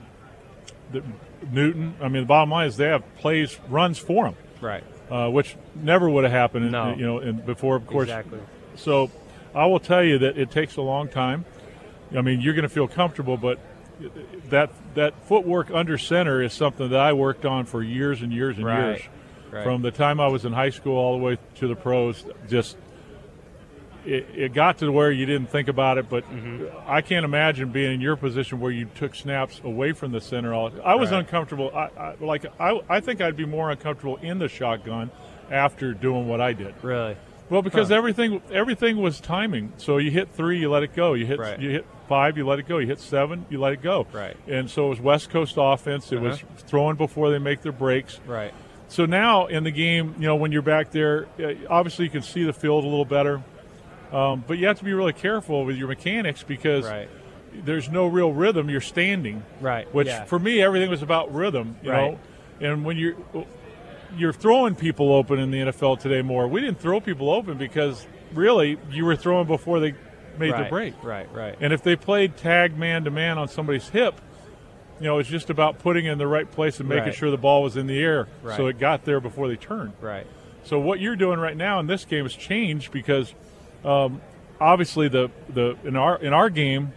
the, 0.91 1.03
Newton. 1.51 1.95
I 2.01 2.09
mean, 2.09 2.23
the 2.23 2.27
bottom 2.27 2.50
line 2.51 2.67
is 2.67 2.75
they 2.77 2.88
have 2.88 3.03
plays 3.17 3.57
runs 3.69 3.97
for 3.97 4.25
them, 4.25 4.35
right, 4.61 4.83
uh, 5.09 5.29
which 5.29 5.56
never 5.75 6.09
would 6.09 6.25
have 6.25 6.33
happened. 6.33 6.65
in- 6.65 6.71
No. 6.71 6.94
you 6.95 7.06
know, 7.06 7.19
in, 7.19 7.38
before 7.38 7.77
of 7.77 7.88
course. 7.88 8.09
exactly. 8.09 8.39
So, 8.75 9.09
I 9.56 9.65
will 9.65 9.79
tell 9.79 10.03
you 10.03 10.17
that 10.19 10.38
it 10.38 10.51
takes 10.51 10.75
a 10.75 10.81
long 10.81 11.07
time. 11.07 11.45
I 12.15 12.21
mean, 12.21 12.41
you're 12.41 12.53
going 12.56 12.63
to 12.63 12.69
feel 12.69 12.88
comfortable, 12.88 13.38
but 13.38 13.59
that 14.50 14.71
that 14.95 15.13
footwork 15.27 15.71
under 15.71 15.97
center 15.97 16.41
is 16.41 16.51
something 16.53 16.89
that 16.89 17.00
I 17.00 17.13
worked 17.13 17.45
on 17.45 17.65
for 17.65 17.81
years 17.83 18.21
and 18.21 18.33
years 18.33 18.57
and 18.57 18.65
Right. 18.65 18.85
years. 18.88 19.01
Right. 19.51 19.63
From 19.63 19.81
the 19.81 19.91
time 19.91 20.19
I 20.19 20.27
was 20.27 20.45
in 20.45 20.53
high 20.53 20.69
school 20.69 20.97
all 20.97 21.17
the 21.17 21.23
way 21.23 21.37
to 21.55 21.67
the 21.67 21.75
pros, 21.75 22.23
just 22.47 22.77
it, 24.05 24.27
it 24.35 24.53
got 24.53 24.77
to 24.79 24.91
where 24.91 25.11
you 25.11 25.25
didn't 25.25 25.49
think 25.49 25.67
about 25.67 25.97
it. 25.97 26.09
But 26.09 26.23
Mm-hmm. 26.29 26.65
I 26.87 27.01
can't 27.01 27.25
imagine 27.25 27.71
being 27.71 27.93
in 27.93 28.01
your 28.01 28.15
position 28.15 28.59
where 28.59 28.71
you 28.71 28.85
took 28.95 29.13
snaps 29.15 29.59
away 29.63 29.91
from 29.93 30.11
the 30.11 30.21
center. 30.21 30.53
All 30.53 30.71
I 30.83 30.95
was 30.95 31.11
Right. 31.11 31.19
uncomfortable. 31.19 31.71
I, 31.75 31.89
I 31.97 32.15
like 32.19 32.45
I, 32.59 32.79
I 32.89 32.99
think 32.99 33.21
I'd 33.21 33.35
be 33.35 33.45
more 33.45 33.69
uncomfortable 33.71 34.17
in 34.17 34.39
the 34.39 34.47
shotgun 34.47 35.11
after 35.51 35.93
doing 35.93 36.27
what 36.27 36.39
I 36.41 36.53
did. 36.53 36.75
really, 36.83 37.17
Well, 37.49 37.61
because 37.63 37.89
Huh. 37.89 37.95
everything 37.95 38.41
everything 38.51 38.97
was 38.97 39.19
timing. 39.19 39.73
So 39.77 39.97
you 39.97 40.11
hit 40.11 40.29
three, 40.33 40.59
you 40.59 40.69
let 40.69 40.83
it 40.83 40.95
go. 40.95 41.13
You 41.13 41.25
hit 41.25 41.39
Right. 41.39 41.59
you 41.59 41.69
hit 41.71 41.85
five, 42.07 42.37
you 42.37 42.45
let 42.47 42.59
it 42.59 42.67
go. 42.67 42.77
You 42.77 42.87
hit 42.87 42.99
seven, 42.99 43.45
you 43.49 43.59
let 43.59 43.73
it 43.73 43.81
go. 43.81 44.07
Right. 44.13 44.37
And 44.47 44.69
so 44.69 44.85
it 44.87 44.89
was 44.89 45.01
West 45.01 45.29
Coast 45.29 45.55
offense. 45.57 46.11
It 46.11 46.21
was 46.21 46.37
Uh-huh. 46.37 46.47
throwing 46.67 46.95
before 46.95 47.29
they 47.31 47.39
make 47.39 47.61
their 47.63 47.71
breaks. 47.71 48.19
right, 48.25 48.53
So 48.89 49.06
now 49.06 49.45
in 49.47 49.63
the 49.63 49.71
game, 49.71 50.15
you 50.19 50.27
know, 50.27 50.36
when 50.36 50.51
you're 50.51 50.62
back 50.62 50.91
there, 50.91 51.27
uh, 51.39 51.53
obviously 51.69 52.06
you 52.06 52.12
can 52.12 52.21
see 52.21 52.44
the 52.44 52.53
field 52.53 52.83
a 52.83 52.88
little 52.88 53.06
better. 53.06 53.41
Um, 54.12 54.44
but 54.47 54.57
you 54.57 54.68
have 54.68 54.80
to 54.80 54.83
be 54.83 54.94
really 54.94 55.13
careful 55.13 55.65
with 55.65 55.77
your 55.77 55.88
mechanics 55.88 56.41
because 56.44 56.86
right, 56.86 57.07
there's 57.53 57.89
no 57.89 58.07
real 58.07 58.33
rhythm. 58.33 58.68
You're 58.69 58.81
standing, 58.81 59.44
right. 59.62 59.91
which 59.94 60.07
yeah. 60.07 60.25
for 60.25 60.39
me 60.39 60.62
everything 60.62 60.89
was 60.89 61.03
about 61.03 61.33
rhythm. 61.33 61.77
You 61.83 61.91
Right. 61.91 62.12
know, 62.12 62.19
and 62.59 62.83
when 62.83 62.97
you're 62.97 63.15
you're 64.18 64.33
throwing 64.33 64.75
people 64.75 65.13
open 65.13 65.39
in 65.39 65.51
the 65.51 65.57
NFL 65.59 66.00
today 66.00 66.21
more. 66.21 66.47
We 66.47 66.62
didn't 66.62 66.80
throw 66.80 67.00
people 67.00 67.30
open 67.30 67.57
because 67.57 68.06
really 68.33 68.77
you 68.89 69.06
were 69.06 69.15
throwing 69.15 69.47
before 69.47 69.80
they 69.80 69.94
made 70.38 70.51
right, 70.51 70.63
the 70.63 70.69
break. 70.69 71.03
Right, 71.03 71.31
right, 71.33 71.56
And 71.59 71.74
if 71.74 71.83
they 71.83 71.95
played 71.95 72.38
tag 72.38 72.77
man 72.77 73.03
to 73.03 73.12
man 73.12 73.38
on 73.38 73.47
somebody's 73.47 73.89
hip, 73.89 74.19
you 74.99 75.05
know, 75.07 75.17
it's 75.19 75.29
just 75.29 75.49
about 75.49 75.79
putting 75.79 76.05
it 76.05 76.11
in 76.11 76.17
the 76.17 76.27
right 76.27 76.49
place 76.49 76.79
and 76.79 76.89
making 76.89 77.05
Right. 77.05 77.15
sure 77.15 77.31
the 77.31 77.37
ball 77.37 77.63
was 77.63 77.77
in 77.77 77.87
the 77.87 77.97
air 77.97 78.27
so 78.57 78.67
it 78.67 78.79
got 78.79 79.05
there 79.05 79.19
before 79.19 79.47
they 79.47 79.55
turned. 79.55 79.93
right, 80.01 80.27
So 80.63 80.79
what 80.79 80.99
you're 80.99 81.15
doing 81.15 81.39
right 81.39 81.55
now 81.57 81.79
in 81.79 81.87
this 81.87 82.05
game 82.05 82.25
has 82.25 82.33
changed 82.35 82.91
because 82.91 83.33
um, 83.85 84.21
obviously 84.59 85.07
the, 85.07 85.31
the 85.49 85.77
in 85.85 85.95
our 85.95 86.17
in 86.17 86.33
our 86.33 86.49
game 86.49 86.91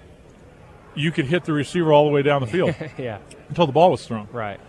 you 0.95 1.11
could 1.13 1.25
hit 1.27 1.45
the 1.45 1.53
receiver 1.53 1.93
all 1.93 2.05
the 2.05 2.11
way 2.11 2.23
down 2.23 2.41
the 2.41 2.47
field 2.47 2.75
yeah, 2.99 3.19
until 3.49 3.67
the 3.67 3.73
ball 3.73 3.91
was 3.93 4.05
thrown. 4.07 4.29
right, 4.33 4.61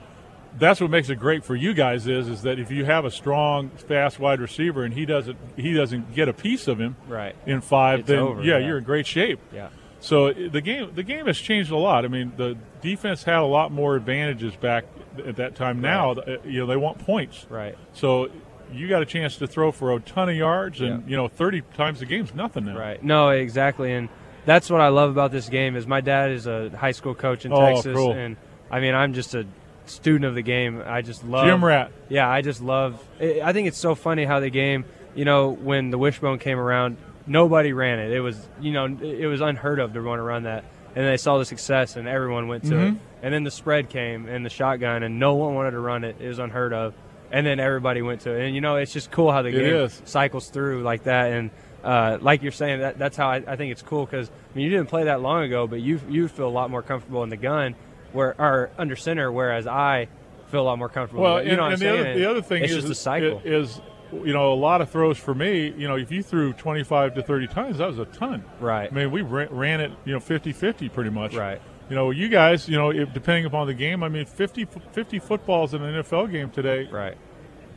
That's 0.58 0.80
what 0.80 0.90
makes 0.92 1.10
it 1.10 1.16
great 1.16 1.44
for 1.44 1.56
you 1.56 1.74
guys 1.74 2.08
is 2.08 2.30
is 2.30 2.44
that 2.44 2.60
if 2.60 2.70
you 2.72 2.86
have 2.86 3.04
a 3.04 3.12
strong, 3.12 3.70
fast 3.72 4.20
wide 4.20 4.40
receiver 4.40 4.84
and 4.84 4.94
he 4.94 5.06
doesn't 5.06 5.38
he 5.58 5.74
doesn't 5.74 6.14
get 6.14 6.30
a 6.30 6.34
piece 6.34 6.68
of 6.68 6.80
him 6.80 6.96
right. 7.08 7.36
in 7.48 7.60
five, 7.62 8.02
It's 8.02 8.08
then 8.10 8.20
over, 8.20 8.42
yeah, 8.44 8.58
yeah. 8.60 8.68
you're 8.68 8.78
in 8.78 8.84
great 8.84 9.08
shape. 9.08 9.40
Yeah, 9.52 9.70
So 10.04 10.34
the 10.34 10.60
game 10.60 10.92
the 10.94 11.04
game 11.04 11.28
has 11.28 11.38
changed 11.38 11.72
a 11.72 11.78
lot. 11.78 12.04
I 12.04 12.10
mean, 12.10 12.34
the 12.36 12.58
defense 12.82 13.24
had 13.24 13.38
a 13.40 13.46
lot 13.46 13.72
more 13.72 13.96
advantages 13.96 14.54
back 14.56 14.84
at 15.26 15.38
that 15.38 15.56
time. 15.56 15.80
Now, 15.80 16.16
you 16.44 16.60
know, 16.60 16.66
they 16.66 16.76
want 16.76 17.00
points. 17.00 17.46
right, 17.50 17.78
So 17.94 18.28
you 18.72 18.90
got 18.90 19.02
a 19.02 19.06
chance 19.06 19.38
to 19.38 19.48
throw 19.48 19.72
for 19.72 19.96
a 19.96 20.00
ton 20.02 20.28
of 20.30 20.36
yards, 20.36 20.82
and 20.82 21.04
Yeah. 21.04 21.10
you 21.12 21.16
know, 21.16 21.28
30 21.30 21.62
times 21.76 22.02
a 22.02 22.06
game's 22.06 22.34
nothing 22.36 22.66
now. 22.66 22.78
right. 22.78 23.02
No, 23.04 23.30
exactly, 23.30 23.94
and 23.94 24.10
that's 24.46 24.70
what 24.70 24.82
I 24.82 24.90
love 24.90 25.10
about 25.12 25.32
this 25.32 25.48
game 25.48 25.76
is 25.78 25.88
my 25.88 26.02
dad 26.02 26.32
is 26.32 26.48
a 26.48 26.70
high 26.76 26.92
school 26.92 27.16
coach 27.16 27.46
in 27.46 27.54
Oh, 27.54 27.60
Texas, 27.62 27.96
cool. 27.96 28.12
and 28.12 28.36
I 28.70 28.82
mean 28.82 28.96
I'm 28.96 29.14
just 29.14 29.34
a 29.36 29.46
student 29.86 30.26
of 30.26 30.36
the 30.36 30.42
game. 30.42 30.84
I 30.86 31.02
just 31.02 31.24
love 31.26 31.46
gym 31.46 31.64
rat. 31.64 31.92
Yeah, 32.10 32.28
I 32.30 32.42
just 32.42 32.62
love. 32.62 33.02
I 33.22 33.54
think 33.54 33.70
it's 33.70 33.78
so 33.78 33.96
funny 33.96 34.26
how 34.26 34.42
the 34.42 34.50
game, 34.50 34.84
you 35.16 35.24
know, 35.24 35.50
when 35.50 35.92
the 35.92 35.98
wishbone 35.98 36.40
came 36.40 36.60
around, 36.60 36.98
nobody 37.28 37.74
ran 37.74 38.00
it. 38.00 38.12
It 38.12 38.20
was, 38.22 38.38
you 38.62 38.72
know, 38.72 38.86
it 38.86 39.26
was 39.28 39.42
unheard 39.42 39.80
of 39.80 39.94
to 39.94 40.02
want 40.02 40.20
to 40.20 40.24
run 40.24 40.44
that. 40.44 40.66
And 40.96 41.08
they 41.08 41.18
saw 41.18 41.40
the 41.40 41.46
success, 41.46 41.96
and 41.96 42.08
everyone 42.08 42.48
went 42.48 42.64
to 42.66 42.70
Mm-hmm. 42.76 42.96
it. 42.96 43.02
And 43.24 43.34
then 43.34 43.44
the 43.44 43.52
spread 43.52 43.90
came, 43.90 44.28
and 44.28 44.46
the 44.46 44.50
shotgun, 44.50 45.02
and 45.02 45.18
no 45.20 45.36
one 45.36 45.56
wanted 45.56 45.72
to 45.72 45.80
run 45.80 46.04
it. 46.04 46.18
It 46.20 46.28
was 46.28 46.40
unheard 46.40 46.74
of. 46.74 46.94
And 47.32 47.48
then 47.48 47.60
everybody 47.60 48.02
went 48.04 48.22
to 48.22 48.32
it. 48.36 48.46
And 48.46 48.54
you 48.54 48.62
know, 48.62 48.76
it's 48.76 48.94
just 48.94 49.10
cool 49.10 49.32
how 49.32 49.42
the 49.42 49.50
It 49.50 49.54
game 49.54 49.76
is. 49.76 50.02
cycles 50.06 50.50
through 50.50 50.84
like 50.84 51.06
that. 51.06 51.32
And 51.32 51.50
uh, 51.84 52.18
like 52.22 52.44
you're 52.44 52.52
saying, 52.52 52.82
that 52.82 53.00
that's 53.00 53.18
how 53.18 53.30
I, 53.30 53.38
I 53.48 53.56
think 53.56 53.72
it's 53.72 53.82
cool 53.82 54.06
because 54.06 54.30
I 54.30 54.56
mean, 54.58 54.66
you 54.66 54.70
didn't 54.70 54.90
play 54.90 55.06
that 55.06 55.22
long 55.22 55.44
ago, 55.44 55.66
but 55.66 55.82
you 55.82 56.00
you 56.10 56.28
feel 56.28 56.48
a 56.48 56.52
lot 56.52 56.70
more 56.70 56.84
comfortable 56.84 57.24
in 57.24 57.30
the 57.30 57.38
gun, 57.38 57.76
where 58.12 58.36
or 58.40 58.70
under 58.78 58.96
center, 58.96 59.32
whereas 59.32 59.66
I 59.66 60.10
feel 60.52 60.62
a 60.62 60.64
lot 60.64 60.78
more 60.78 60.90
comfortable. 60.90 61.24
Well, 61.24 61.36
the, 61.38 61.42
and, 61.42 61.50
you 61.50 61.56
know 61.58 61.64
and 61.64 61.74
I'm 61.74 61.80
the, 61.80 61.86
saying? 61.86 62.00
other, 62.02 62.20
the 62.20 62.30
other 62.30 62.42
thing 62.44 62.64
it's 62.64 62.74
is, 62.74 62.80
just 62.84 62.92
a 62.92 62.96
cycle. 62.96 63.42
is, 63.44 63.82
you 64.26 64.34
know, 64.34 64.54
a 64.54 64.56
lot 64.56 64.82
of 64.82 64.90
throws 64.90 65.18
for 65.18 65.34
me, 65.34 65.74
you 65.78 65.88
know, 65.88 65.96
if 65.96 66.12
you 66.12 66.24
threw 66.24 66.54
25 66.54 67.16
to 67.16 67.24
30 67.24 67.48
times, 67.48 67.78
that 67.78 67.88
was 67.88 68.00
a 68.00 68.06
ton. 68.06 68.44
Right. 68.60 68.90
I 68.92 68.94
mean, 68.94 69.12
we 69.12 69.22
ran, 69.22 69.82
it, 69.82 69.92
you 70.06 70.14
know, 70.14 70.20
50-50 70.20 70.92
pretty 70.92 71.10
much. 71.10 71.36
Right. 71.36 71.62
You 71.90 71.96
know, 71.96 72.12
you 72.12 72.30
guys, 72.30 72.70
you 72.70 72.78
know, 72.78 72.92
if, 72.92 73.14
depending 73.14 73.46
upon 73.46 73.68
the 73.68 73.74
game, 73.74 74.04
I 74.04 74.10
mean, 74.10 74.26
50, 74.26 74.66
50 74.94 75.20
footballs 75.20 75.74
in 75.74 75.84
an 75.84 76.04
NFL 76.04 76.32
game 76.32 76.50
today 76.50 76.88
Right. 76.90 77.18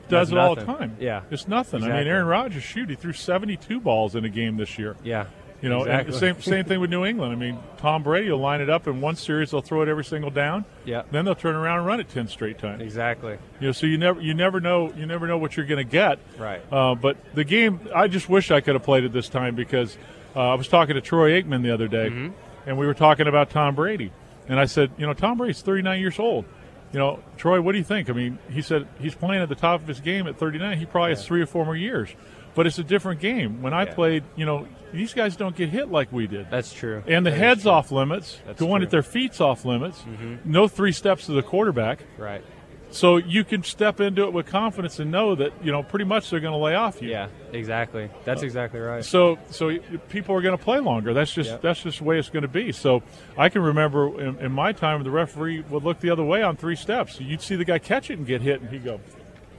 does 0.09 0.28
That's 0.28 0.33
it 0.33 0.38
all 0.38 0.55
the 0.55 0.64
time. 0.64 0.97
Yeah. 1.00 1.23
It's 1.31 1.49
nothing. 1.49 1.83
I 1.83 1.88
mean, 1.88 2.07
Aaron 2.07 2.26
Rodgers, 2.26 2.62
shoot, 2.62 2.88
he 2.88 2.95
threw 2.97 3.12
72 3.12 3.81
balls 3.81 4.14
in 4.14 4.25
a 4.25 4.28
game 4.28 4.57
this 4.57 4.78
year. 4.78 4.97
Yeah. 5.02 5.26
You 5.66 5.70
know, 5.70 5.82
and 5.82 6.06
Exactly. 6.06 6.18
same 6.35 6.40
same 6.42 6.64
thing 6.64 6.78
with 6.80 6.90
New 6.90 7.04
England. 7.04 7.32
I 7.32 7.35
mean, 7.35 7.58
Tom 7.78 8.04
Brady 8.04 8.30
will 8.30 8.38
line 8.38 8.61
it 8.61 8.70
up 8.70 8.87
in 8.87 9.00
one 9.00 9.16
series, 9.16 9.50
they'll 9.50 9.62
throw 9.62 9.82
it 9.82 9.88
every 9.88 10.04
single 10.04 10.30
down. 10.30 10.64
Yeah. 10.85 11.02
Then 11.11 11.25
they'll 11.25 11.35
turn 11.35 11.56
around 11.56 11.78
and 11.78 11.87
run 11.88 11.99
it 11.99 12.08
ten 12.08 12.28
straight 12.28 12.58
times. 12.58 12.82
Exactly. 12.82 13.37
You 13.58 13.66
know, 13.66 13.73
so 13.73 13.87
you 13.88 13.99
never 13.99 14.20
you 14.20 14.32
never 14.32 14.61
know 14.61 14.92
you 14.96 15.06
never 15.06 15.26
know 15.26 15.38
what 15.38 15.56
you're 15.56 15.66
going 15.66 15.85
to 15.85 15.90
get. 15.90 16.20
Right. 16.38 16.61
Uh, 16.73 16.94
but 16.94 17.16
the 17.35 17.42
game, 17.42 17.80
I 17.92 18.06
just 18.06 18.28
wish 18.28 18.52
I 18.52 18.61
could 18.61 18.75
have 18.76 18.85
played 18.85 19.02
it 19.02 19.12
this 19.12 19.28
time 19.28 19.56
because 19.56 19.99
uh, 20.37 20.40
I 20.40 20.54
was 20.54 20.68
talking 20.68 20.94
to 20.94 21.00
Troy 21.00 21.42
Aikman 21.42 21.62
the 21.62 21.73
other 21.75 21.88
day, 21.88 22.11
Mm-hmm. 22.11 22.68
and 22.68 22.78
we 22.78 22.87
were 22.87 22.94
talking 22.94 23.26
about 23.26 23.50
Tom 23.50 23.75
Brady, 23.75 24.12
and 24.49 24.61
I 24.61 24.66
said, 24.66 24.92
you 24.99 25.06
know, 25.06 25.14
Tom 25.14 25.38
Brady's 25.38 25.62
39 25.62 25.99
years 26.00 26.18
old. 26.20 26.44
You 26.92 27.00
know, 27.00 27.18
Troy, 27.37 27.61
what 27.61 27.73
do 27.73 27.78
you 27.78 27.85
think? 27.85 28.08
I 28.08 28.12
mean, 28.12 28.38
he 28.50 28.62
said 28.62 28.87
he's 29.00 29.14
playing 29.16 29.42
at 29.42 29.49
the 29.49 29.56
top 29.56 29.82
of 29.82 29.88
his 29.88 29.99
game 29.99 30.28
at 30.28 30.38
39. 30.38 30.78
He 30.78 30.87
probably 30.87 31.11
has 31.11 31.26
three 31.26 31.42
or 31.42 31.46
four 31.46 31.64
more 31.64 31.75
years, 31.75 32.08
but 32.56 32.66
it's 32.66 32.78
a 32.80 32.84
different 32.84 33.20
game. 33.20 33.62
When 33.62 33.72
I 33.72 33.84
Yeah. 33.84 33.94
played, 33.94 34.25
you 34.34 34.44
know, 34.46 34.66
these 34.92 35.14
guys 35.14 35.36
don't 35.36 35.54
get 35.54 35.68
hit 35.68 35.90
like 35.92 36.10
we 36.12 36.26
did. 36.26 36.48
That's 36.50 36.72
true. 36.72 37.04
And 37.06 37.25
the 37.25 37.30
That 37.30 37.36
head's 37.38 37.66
off 37.66 37.92
limits. 37.92 38.40
That's 38.46 38.58
the 38.58 38.66
one 38.66 38.80
true. 38.80 38.86
at 38.86 38.90
their 38.90 39.02
feet's 39.04 39.40
off 39.40 39.64
limits. 39.64 40.00
Mm-hmm. 40.00 40.50
No 40.50 40.66
three 40.66 40.92
steps 40.92 41.26
to 41.26 41.32
the 41.32 41.42
quarterback. 41.42 42.00
Right. 42.18 42.42
So 42.88 43.16
you 43.16 43.42
can 43.42 43.64
step 43.64 44.00
into 44.00 44.22
it 44.22 44.32
with 44.32 44.46
confidence 44.46 45.00
and 45.00 45.10
know 45.10 45.34
that 45.34 45.52
you 45.62 45.72
know 45.72 45.82
pretty 45.82 46.04
much 46.04 46.30
they're 46.30 46.38
going 46.40 46.52
to 46.52 46.58
lay 46.64 46.76
off 46.76 47.02
you. 47.02 47.10
Yeah, 47.10 47.26
exactly. 47.52 48.08
That's 48.25 48.42
exactly 48.42 48.78
right. 48.78 49.04
So 49.04 49.38
so 49.50 49.76
people 50.08 50.36
are 50.36 50.40
going 50.40 50.56
to 50.56 50.62
play 50.64 50.78
longer. 50.78 51.12
That's 51.12 51.34
just 51.34 51.50
Yep. 51.50 51.62
that's 51.62 51.82
just 51.82 51.98
the 51.98 52.04
way 52.04 52.18
it's 52.18 52.30
going 52.30 52.42
to 52.42 52.48
be. 52.48 52.70
So 52.70 53.02
I 53.36 53.48
can 53.48 53.62
remember 53.62 54.18
in, 54.20 54.38
in 54.38 54.52
my 54.52 54.70
time 54.72 55.02
the 55.02 55.10
referee 55.10 55.64
would 55.68 55.82
look 55.82 55.98
the 55.98 56.10
other 56.10 56.22
way 56.25 56.42
on 56.42 56.56
three 56.56 56.76
steps. 56.76 57.20
You'd 57.20 57.40
see 57.42 57.56
the 57.56 57.64
guy 57.64 57.78
catch 57.80 58.08
it 58.08 58.18
and 58.18 58.26
get 58.26 58.40
hit, 58.40 58.60
and 58.62 58.70
he'd 58.70 58.84
go, 58.84 59.00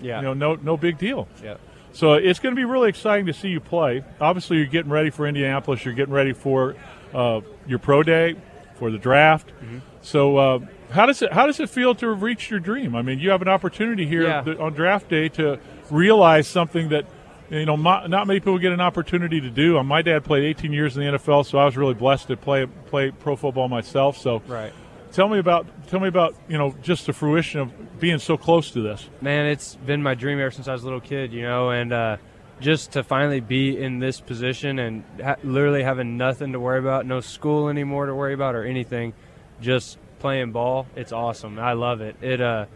Yeah. 0.02 0.18
you 0.18 0.24
know, 0.24 0.34
no 0.34 0.56
no 0.56 0.78
big 0.78 0.98
deal. 0.98 1.28
yeah. 1.44 1.56
So 1.98 2.14
it's 2.14 2.38
going 2.40 2.54
to 2.56 2.60
be 2.60 2.64
really 2.66 2.90
exciting 2.90 3.26
to 3.26 3.34
see 3.34 3.48
you 3.48 3.60
play. 3.60 4.04
Obviously, 4.22 4.58
you're 4.58 4.68
getting 4.68 4.92
ready 4.92 5.10
for 5.10 5.26
Indianapolis. 5.28 5.84
You're 5.84 5.96
getting 5.96 6.14
ready 6.14 6.32
for 6.34 6.76
uh, 7.12 7.42
your 7.66 7.80
pro 7.80 8.04
day, 8.04 8.36
for 8.76 8.92
the 8.92 9.00
draft. 9.00 9.48
Mm-hmm. 9.50 9.80
So 10.04 10.38
uh, 10.38 10.60
how 10.92 11.08
does 11.08 11.24
it 11.24 11.34
how 11.34 11.48
does 11.48 11.60
it 11.60 11.72
feel 11.72 11.96
to 11.96 12.10
have 12.12 12.22
reached 12.22 12.52
your 12.52 12.60
dream? 12.60 12.96
I 12.96 13.02
mean, 13.02 13.18
you 13.20 13.32
have 13.32 13.42
an 13.42 13.48
opportunity 13.48 14.06
here 14.06 14.24
Yeah. 14.28 14.44
th- 14.44 14.60
on 14.60 14.74
draft 14.74 15.10
day 15.10 15.28
to 15.30 15.60
realize 15.90 16.48
something 16.48 16.90
that 16.90 17.06
you 17.50 17.66
know 17.66 17.76
mo- 17.76 18.06
not 18.06 18.28
many 18.28 18.42
people 18.42 18.60
get 18.60 18.74
an 18.74 18.82
opportunity 18.82 19.42
to 19.42 19.50
do. 19.50 19.80
Uh, 19.80 19.84
My 19.84 20.04
dad 20.04 20.24
played 20.24 20.44
18 20.44 20.72
years 20.72 20.96
in 20.98 21.04
the 21.04 21.18
NFL, 21.18 21.46
so 21.48 21.58
I 21.58 21.66
was 21.66 21.76
really 21.78 21.96
blessed 21.96 22.28
to 22.28 22.38
play 22.38 22.68
play 22.68 23.10
pro 23.10 23.36
football 23.36 23.68
myself. 23.70 24.18
So 24.20 24.44
Right. 24.48 24.72
Tell 25.18 25.28
me 25.28 25.40
about 25.40 25.66
tell 25.88 26.00
me 26.00 26.08
about 26.08 26.36
you 26.48 26.60
know 26.60 26.76
just 26.84 27.08
the 27.08 27.14
fruition 27.14 27.60
of 27.60 28.00
being 28.00 28.20
so 28.20 28.38
close 28.38 28.70
to 28.72 28.82
this. 28.82 29.10
Man, 29.20 29.48
it's 29.48 29.74
been 29.74 30.04
my 30.04 30.14
dream 30.14 30.40
ever 30.40 30.52
since 30.52 30.68
I 30.68 30.74
was 30.74 30.84
a 30.84 30.86
little 30.86 31.02
kid, 31.02 31.34
you 31.34 31.42
know, 31.42 31.72
and 31.72 31.92
uh, 31.92 32.18
just 32.60 32.92
to 32.92 33.04
finally 33.04 33.40
be 33.40 33.76
in 33.82 33.98
this 33.98 34.22
position 34.22 34.78
and 34.78 35.04
ha- 35.22 35.38
literally 35.44 35.82
having 35.82 36.18
nothing 36.18 36.52
to 36.52 36.60
worry 36.60 36.78
about, 36.78 37.08
no 37.08 37.20
school 37.20 37.68
anymore 37.68 38.06
to 38.06 38.14
worry 38.14 38.36
about 38.36 38.54
or 38.54 38.64
anything, 38.64 39.14
just 39.60 39.98
playing 40.20 40.52
ball. 40.52 40.86
It's 40.96 41.12
awesome. 41.12 41.58
I 41.58 41.74
love 41.74 42.02
it. 42.02 42.16
It. 42.22 42.40
Uh, 42.40 42.68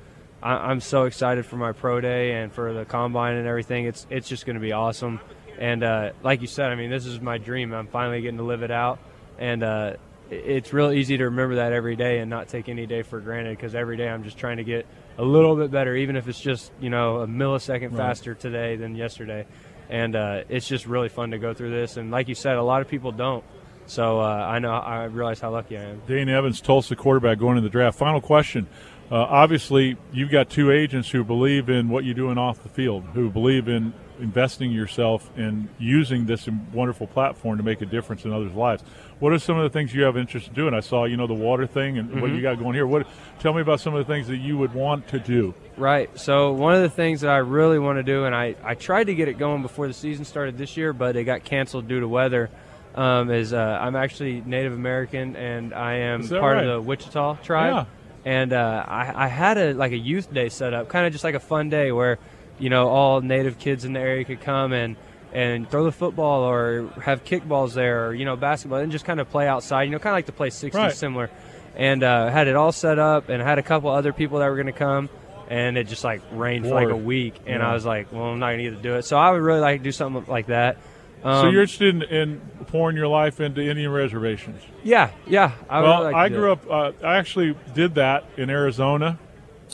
I- 0.41 0.71
I'm 0.71 0.79
so 0.79 1.03
excited 1.03 1.45
for 1.45 1.57
my 1.57 1.73
pro 1.73 2.01
day 2.01 2.33
and 2.41 2.51
for 2.51 2.73
the 2.73 2.85
combine 2.85 3.35
and 3.35 3.47
everything. 3.47 3.85
It's 3.85 4.07
it's 4.09 4.27
just 4.27 4.47
going 4.47 4.55
to 4.55 4.61
be 4.61 4.71
awesome. 4.71 5.19
And 5.59 5.83
uh, 5.83 6.13
like 6.23 6.41
you 6.41 6.47
said, 6.47 6.71
I 6.71 6.75
mean, 6.75 6.89
this 6.89 7.05
is 7.05 7.21
my 7.21 7.37
dream. 7.37 7.71
I'm 7.71 7.85
finally 7.85 8.19
getting 8.21 8.37
to 8.37 8.43
live 8.43 8.63
it 8.63 8.71
out, 8.71 8.97
and 9.37 9.61
uh, 9.61 9.93
it's 10.31 10.71
real 10.71 10.91
easy 10.91 11.17
to 11.17 11.25
remember 11.25 11.55
that 11.55 11.73
every 11.73 11.95
day 11.95 12.19
and 12.19 12.29
not 12.29 12.47
take 12.47 12.69
any 12.69 12.85
day 12.85 13.01
for 13.01 13.19
granted 13.19 13.57
because 13.57 13.75
every 13.75 13.97
day 13.97 14.07
I'm 14.07 14.23
just 14.23 14.37
trying 14.37 14.57
to 14.57 14.63
get 14.63 14.87
a 15.17 15.23
little 15.23 15.55
bit 15.55 15.71
better, 15.71 15.95
even 15.95 16.15
if 16.15 16.27
it's 16.27 16.39
just 16.39 16.71
you 16.79 16.89
know 16.89 17.17
a 17.17 17.27
millisecond 17.27 17.95
faster 17.95 18.33
today 18.33 18.77
than 18.77 18.95
yesterday. 18.95 19.45
And 19.89 20.15
uh, 20.15 20.43
it's 20.47 20.67
just 20.67 20.85
really 20.85 21.09
fun 21.09 21.31
to 21.31 21.37
go 21.37 21.53
through 21.53 21.71
this. 21.71 21.97
And 21.97 22.11
like 22.11 22.29
you 22.29 22.35
said, 22.35 22.55
a 22.55 22.63
lot 22.63 22.81
of 22.81 22.87
people 22.87 23.11
don't. 23.11 23.43
So 23.87 24.21
uh, 24.21 24.23
I 24.23 24.59
know 24.59 24.71
I 24.71 25.03
realize 25.05 25.41
how 25.41 25.51
lucky 25.51 25.77
I 25.77 25.81
am. 25.83 26.01
Dane 26.07 26.29
Evans, 26.29 26.61
Tulsa 26.61 26.95
quarterback, 26.95 27.39
going 27.39 27.57
in 27.57 27.63
the 27.63 27.69
draft. 27.69 27.97
Final 27.97 28.21
question. 28.21 28.67
Uh, 29.11 29.15
obviously, 29.15 29.97
you've 30.13 30.31
got 30.31 30.49
two 30.49 30.71
agents 30.71 31.09
who 31.09 31.25
believe 31.25 31.69
in 31.69 31.89
what 31.89 32.05
you're 32.05 32.13
doing 32.13 32.37
off 32.37 32.63
the 32.63 32.69
field, 32.69 33.03
who 33.13 33.29
believe 33.29 33.67
in 33.67 33.93
investing 34.21 34.71
yourself 34.71 35.29
and 35.35 35.67
using 35.77 36.25
this 36.25 36.47
wonderful 36.71 37.07
platform 37.07 37.57
to 37.57 37.63
make 37.63 37.81
a 37.81 37.85
difference 37.85 38.23
in 38.23 38.31
others' 38.31 38.53
lives. 38.53 38.83
What 39.21 39.33
are 39.33 39.37
some 39.37 39.55
of 39.55 39.63
the 39.63 39.69
things 39.69 39.93
you 39.93 40.01
have 40.01 40.17
interest 40.17 40.47
in 40.47 40.53
doing? 40.55 40.73
I 40.73 40.79
saw, 40.79 41.05
you 41.05 41.15
know, 41.15 41.27
the 41.27 41.35
water 41.35 41.67
thing 41.67 41.99
and 41.99 42.23
what 42.23 42.31
you 42.31 42.41
got 42.41 42.57
going 42.57 42.73
here. 42.73 42.87
What? 42.87 43.05
Tell 43.39 43.53
me 43.53 43.61
about 43.61 43.79
some 43.79 43.93
of 43.93 44.05
the 44.05 44.11
things 44.11 44.27
that 44.29 44.37
you 44.37 44.57
would 44.57 44.73
want 44.73 45.09
to 45.09 45.19
do. 45.19 45.53
Right. 45.77 46.09
So 46.19 46.53
one 46.53 46.73
of 46.73 46.81
the 46.81 46.89
things 46.89 47.21
that 47.21 47.29
I 47.29 47.37
really 47.37 47.77
want 47.77 47.99
to 47.99 48.03
do, 48.03 48.25
and 48.25 48.33
I, 48.33 48.55
I 48.63 48.73
tried 48.73 49.05
to 49.05 49.13
get 49.13 49.27
it 49.27 49.37
going 49.37 49.61
before 49.61 49.87
the 49.87 49.93
season 49.93 50.25
started 50.25 50.57
this 50.57 50.75
year, 50.75 50.91
but 50.91 51.15
it 51.15 51.25
got 51.25 51.43
canceled 51.43 51.87
due 51.87 51.99
to 51.99 52.07
weather. 52.07 52.49
Um, 52.95 53.29
is 53.29 53.53
uh, 53.53 53.57
I'm 53.79 53.95
actually 53.95 54.41
Native 54.41 54.73
American, 54.73 55.35
and 55.35 55.71
I 55.71 55.97
am 55.97 56.27
part 56.27 56.55
right? 56.55 56.65
of 56.65 56.73
the 56.73 56.81
Wichita 56.81 57.35
tribe. 57.43 57.87
Yeah. 58.25 58.31
And 58.33 58.53
uh, 58.53 58.85
I, 58.87 59.25
I 59.25 59.27
had 59.27 59.59
a 59.59 59.73
like 59.75 59.91
a 59.91 59.97
youth 59.97 60.33
day 60.33 60.49
set 60.49 60.73
up, 60.73 60.89
kind 60.89 61.05
of 61.05 61.11
just 61.11 61.23
like 61.23 61.35
a 61.35 61.39
fun 61.39 61.69
day 61.69 61.91
where, 61.91 62.17
you 62.57 62.71
know, 62.71 62.89
all 62.89 63.21
Native 63.21 63.59
kids 63.59 63.85
in 63.85 63.93
the 63.93 63.99
area 63.99 64.25
could 64.25 64.41
come 64.41 64.73
and 64.73 64.95
and 65.33 65.69
throw 65.69 65.83
the 65.85 65.91
football 65.91 66.43
or 66.43 66.87
have 67.01 67.23
kickballs 67.23 67.73
there, 67.73 68.07
or 68.07 68.13
you 68.13 68.25
know, 68.25 68.35
basketball, 68.35 68.79
and 68.79 68.91
just 68.91 69.05
kind 69.05 69.19
of 69.19 69.29
play 69.29 69.47
outside. 69.47 69.83
You 69.83 69.91
know, 69.91 69.99
kind 69.99 70.13
of 70.13 70.17
like 70.17 70.25
to 70.27 70.31
play 70.31 70.49
60 70.49 70.77
Right. 70.77 70.93
similar. 70.93 71.29
And 71.75 72.03
uh, 72.03 72.29
had 72.29 72.47
it 72.47 72.55
all 72.55 72.71
set 72.73 72.99
up, 72.99 73.29
and 73.29 73.41
had 73.41 73.57
a 73.59 73.63
couple 73.63 73.89
other 73.89 74.11
people 74.13 74.39
that 74.39 74.49
were 74.49 74.55
going 74.55 74.65
to 74.67 74.73
come 74.73 75.09
and 75.49 75.77
it 75.77 75.85
just 75.87 76.05
like 76.05 76.21
rained 76.31 76.65
for 76.65 76.73
like 76.73 76.87
a 76.89 76.95
week, 76.95 77.35
and 77.45 77.59
Yeah. 77.59 77.69
I 77.69 77.73
was 77.73 77.85
like, 77.85 78.13
well, 78.13 78.23
I'm 78.23 78.39
not 78.39 78.51
gonna 78.51 78.71
do 78.71 78.95
it. 78.95 79.03
So 79.03 79.17
I 79.17 79.31
would 79.31 79.41
really 79.41 79.59
like 79.59 79.79
to 79.81 79.83
do 79.83 79.91
something 79.91 80.23
like 80.31 80.45
that. 80.47 80.77
Um, 81.25 81.41
so 81.45 81.49
you're 81.49 81.61
interested 81.63 81.93
in, 81.93 82.03
in 82.03 82.41
pouring 82.67 82.95
your 82.95 83.09
life 83.09 83.41
into 83.41 83.59
Indian 83.61 83.91
reservations. 83.91 84.61
yeah, 84.81 85.11
yeah. 85.27 85.51
I 85.69 85.81
well, 85.81 86.03
really 86.03 86.13
like 86.13 86.15
I 86.15 86.29
grew 86.29 86.51
up. 86.53 86.69
Uh, 86.71 86.91
I 87.05 87.17
actually 87.17 87.57
did 87.75 87.95
that 87.95 88.23
in 88.37 88.49
Arizona 88.49 89.19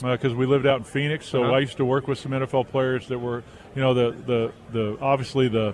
because 0.02 0.34
we 0.34 0.46
lived 0.46 0.66
out 0.66 0.78
in 0.78 0.84
Phoenix. 0.84 1.26
So 1.28 1.44
Uh-huh. 1.44 1.52
I 1.52 1.60
used 1.60 1.76
to 1.76 1.84
work 1.84 2.08
with 2.08 2.18
some 2.18 2.32
NFL 2.32 2.64
players 2.70 3.06
that 3.06 3.20
were, 3.20 3.44
you 3.78 3.84
know, 3.84 3.94
the 3.94 4.10
the 4.26 4.52
the 4.72 4.98
obviously 5.00 5.46
the 5.46 5.72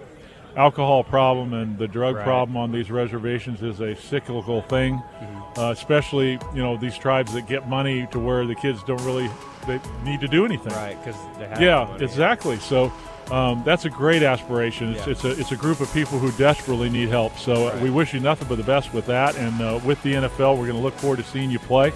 alcohol 0.56 1.02
problem 1.02 1.54
and 1.54 1.78
the 1.78 1.88
drug 1.88 2.16
Right. 2.16 2.24
problem 2.24 2.54
on 2.56 2.70
these 2.70 2.90
reservations 2.90 3.62
is 3.62 3.80
a 3.80 3.96
cyclical 3.96 4.60
thing, 4.60 4.96
Mm-hmm. 4.98 5.58
uh, 5.60 5.70
especially 5.72 6.32
you 6.54 6.62
know 6.62 6.76
these 6.76 6.98
tribes 6.98 7.32
that 7.32 7.48
get 7.48 7.66
money 7.66 8.06
to 8.12 8.18
where 8.20 8.44
the 8.46 8.54
kids 8.54 8.82
don't 8.84 9.02
really 9.06 9.30
they 9.66 9.80
need 10.04 10.20
to 10.20 10.28
do 10.28 10.44
anything. 10.44 10.72
right 10.74 11.02
because 11.02 11.18
Yeah, 11.58 11.86
money. 11.90 12.04
exactly. 12.04 12.58
So 12.58 12.92
um, 13.30 13.62
that's 13.64 13.86
a 13.86 13.90
great 13.90 14.22
aspiration. 14.22 14.92
It's, 14.92 15.06
Yeah. 15.06 15.12
it's 15.12 15.24
a 15.24 15.30
it's 15.40 15.52
a 15.52 15.56
group 15.56 15.80
of 15.80 15.90
people 15.94 16.18
who 16.18 16.30
desperately 16.32 16.90
need 16.90 17.08
help. 17.08 17.38
So 17.38 17.68
uh, 17.68 17.72
Right. 17.72 17.82
we 17.84 17.88
wish 17.90 18.12
you 18.12 18.20
nothing 18.20 18.46
but 18.48 18.58
the 18.58 18.64
best 18.64 18.92
with 18.92 19.06
that. 19.06 19.34
And 19.36 19.62
uh, 19.62 19.80
with 19.82 20.02
the 20.02 20.12
NFL, 20.12 20.58
we're 20.58 20.66
going 20.68 20.76
to 20.82 20.84
look 20.88 20.94
forward 20.98 21.16
to 21.20 21.24
seeing 21.24 21.50
you 21.50 21.58
play. 21.58 21.90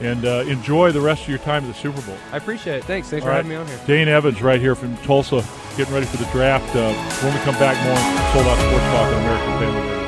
And 0.00 0.24
uh, 0.24 0.44
enjoy 0.46 0.92
the 0.92 1.00
rest 1.00 1.22
of 1.24 1.28
your 1.28 1.38
time 1.38 1.64
at 1.64 1.68
the 1.68 1.74
Super 1.74 2.00
Bowl. 2.02 2.16
I 2.32 2.38
appreciate 2.38 2.76
it. 2.76 2.84
Thanks. 2.84 3.08
Thanks 3.10 3.22
All 3.22 3.28
for 3.28 3.36
right. 3.36 3.36
having 3.44 3.50
me 3.50 3.56
on 3.56 3.66
here. 3.66 3.78
Dane 3.86 4.08
Evans, 4.08 4.40
right 4.40 4.60
here 4.60 4.74
from 4.74 4.96
Tulsa, 4.98 5.44
getting 5.76 5.92
ready 5.92 6.06
for 6.06 6.16
the 6.16 6.24
draft. 6.32 6.74
Uh, 6.74 6.92
when 7.22 7.34
we 7.34 7.40
come 7.40 7.54
back, 7.56 7.76
more 7.84 7.94
on 7.94 8.32
Sold 8.32 8.46
Out 8.46 8.58
Sports 8.58 8.84
Talk 8.84 9.06
on 9.06 9.22
American 9.22 9.58
Family 9.58 9.80
Radio. 9.80 10.00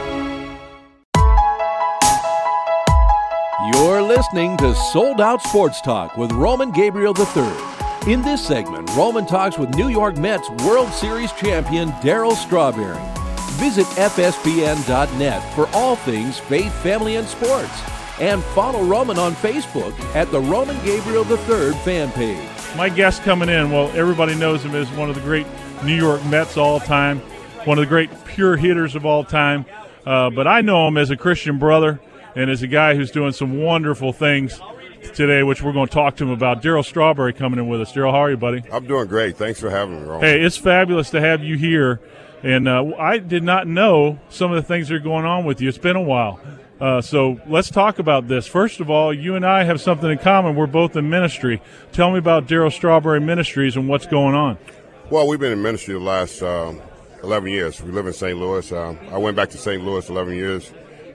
You're 3.75 4.03
listening 4.03 4.57
to 4.59 4.75
Sold 4.75 5.21
Out 5.21 5.43
Sports 5.43 5.81
Talk 5.81 6.17
with 6.17 6.33
Roman 6.33 6.73
Gabriel 6.73 7.15
III. 7.17 8.13
In 8.13 8.23
this 8.23 8.45
segment, 8.45 8.91
Roman 8.97 9.27
talks 9.27 9.57
with 9.59 9.75
New 9.77 9.89
York 9.89 10.17
Mets 10.17 10.51
World 10.65 10.93
Series 10.93 11.31
champion 11.33 11.91
Darryl 12.01 12.35
Strawberry. 12.35 12.99
Visit 13.61 13.87
FSPN.net 13.97 15.55
for 15.55 15.69
all 15.73 15.95
things 15.95 16.39
faith, 16.39 16.73
family, 16.83 17.15
and 17.17 17.29
sports. 17.29 17.71
And 18.23 18.41
follow 18.41 18.85
Roman 18.85 19.19
on 19.19 19.33
Facebook 19.35 19.99
at 20.15 20.31
the 20.31 20.39
Roman 20.39 20.77
Gabriel 20.85 21.29
III 21.29 21.73
fan 21.79 22.13
page. 22.13 22.49
My 22.77 22.89
guest 22.89 23.25
coming 23.25 23.49
in, 23.49 23.73
well, 23.73 23.91
everybody 23.97 24.37
knows 24.37 24.63
him 24.63 24.77
as 24.77 24.89
one 24.93 25.09
of 25.09 25.17
the 25.17 25.21
great 25.23 25.45
New 25.85 25.97
York 25.97 26.25
Mets 26.27 26.57
all 26.57 26.79
time, 26.79 27.19
one 27.65 27.79
of 27.79 27.83
the 27.83 27.89
great 27.89 28.11
pure 28.25 28.57
hitters 28.57 28.95
of 28.95 29.05
all 29.05 29.25
time. 29.25 29.67
Uh, 30.07 30.31
but 30.31 30.47
I 30.47 30.61
know 30.61 30.87
him 30.87 30.99
as 30.99 31.11
a 31.11 31.17
Christian 31.17 31.59
brother 31.59 32.01
and 32.37 32.49
as 32.49 32.63
a 32.63 32.69
guy 32.69 32.95
who's 32.95 33.11
doing 33.11 33.33
some 33.33 33.61
wonderful 33.61 34.13
things 34.13 34.61
today, 35.15 35.43
which 35.43 35.61
we're 35.61 35.73
going 35.73 35.89
to 35.89 35.93
talk 35.93 36.15
to 36.19 36.25
him 36.25 36.31
about. 36.31 36.63
Darryl 36.63 36.85
Strawberry 36.85 37.33
coming 37.33 37.59
in 37.59 37.67
with 37.67 37.81
us. 37.81 37.93
Darryl, 37.93 38.13
how 38.13 38.19
are 38.19 38.31
you, 38.31 38.37
buddy? 38.37 38.63
I'm 38.71 38.87
doing 38.87 39.09
great. 39.09 39.37
Thanks 39.37 39.59
for 39.59 39.69
having 39.69 40.01
me, 40.01 40.09
Ron. 40.09 40.21
Hey, 40.21 40.41
it's 40.41 40.57
fabulous 40.57 41.11
to 41.11 41.21
have 41.21 41.43
you 41.43 41.57
here. 41.57 42.01
And 42.45 42.69
uh, 42.69 42.85
I 43.01 43.19
did 43.19 43.43
not 43.43 43.67
know 43.67 44.21
some 44.29 44.53
of 44.53 44.63
the 44.63 44.67
things 44.67 44.89
that 44.91 44.95
are 44.95 45.01
going 45.01 45.25
on 45.25 45.45
with 45.45 45.61
you. 45.61 45.69
It's 45.69 45.77
been 45.77 45.97
a 45.97 46.03
while. 46.03 46.41
Uh, 46.83 47.01
so 47.01 47.41
let's 47.47 47.71
talk 47.71 48.01
about 48.01 48.27
this. 48.27 48.49
First 48.49 48.81
of 48.81 48.91
all, 48.91 49.15
you 49.15 49.37
and 49.37 49.47
I 49.47 49.63
have 49.63 49.81
something 49.81 50.11
in 50.11 50.19
common. 50.19 50.57
We're 50.57 50.67
both 50.67 50.97
in 50.97 51.09
ministry. 51.09 51.63
Tell 51.93 52.11
me 52.11 52.19
about 52.19 52.49
Darryl 52.49 52.73
Strawberry 52.73 53.21
Ministries 53.21 53.77
and 53.77 53.89
what's 53.89 54.05
going 54.05 54.35
on. 54.35 54.59
Well, 55.09 55.29
we've 55.29 55.39
been 55.39 55.53
in 55.53 55.63
ministry 55.63 55.95
the 55.95 56.01
last 56.01 56.43
um, 56.43 56.83
11 57.23 57.51
years. 57.51 57.81
We 57.81 57.93
live 57.93 58.09
in 58.09 58.13
St. 58.13 58.37
Louis. 58.37 58.73
Um, 58.73 58.99
I 59.13 59.19
went 59.19 59.37
back 59.37 59.51
to 59.51 59.59
St. 59.59 59.85
Louis 59.85 60.11
11 60.11 60.35
years 60.35 60.73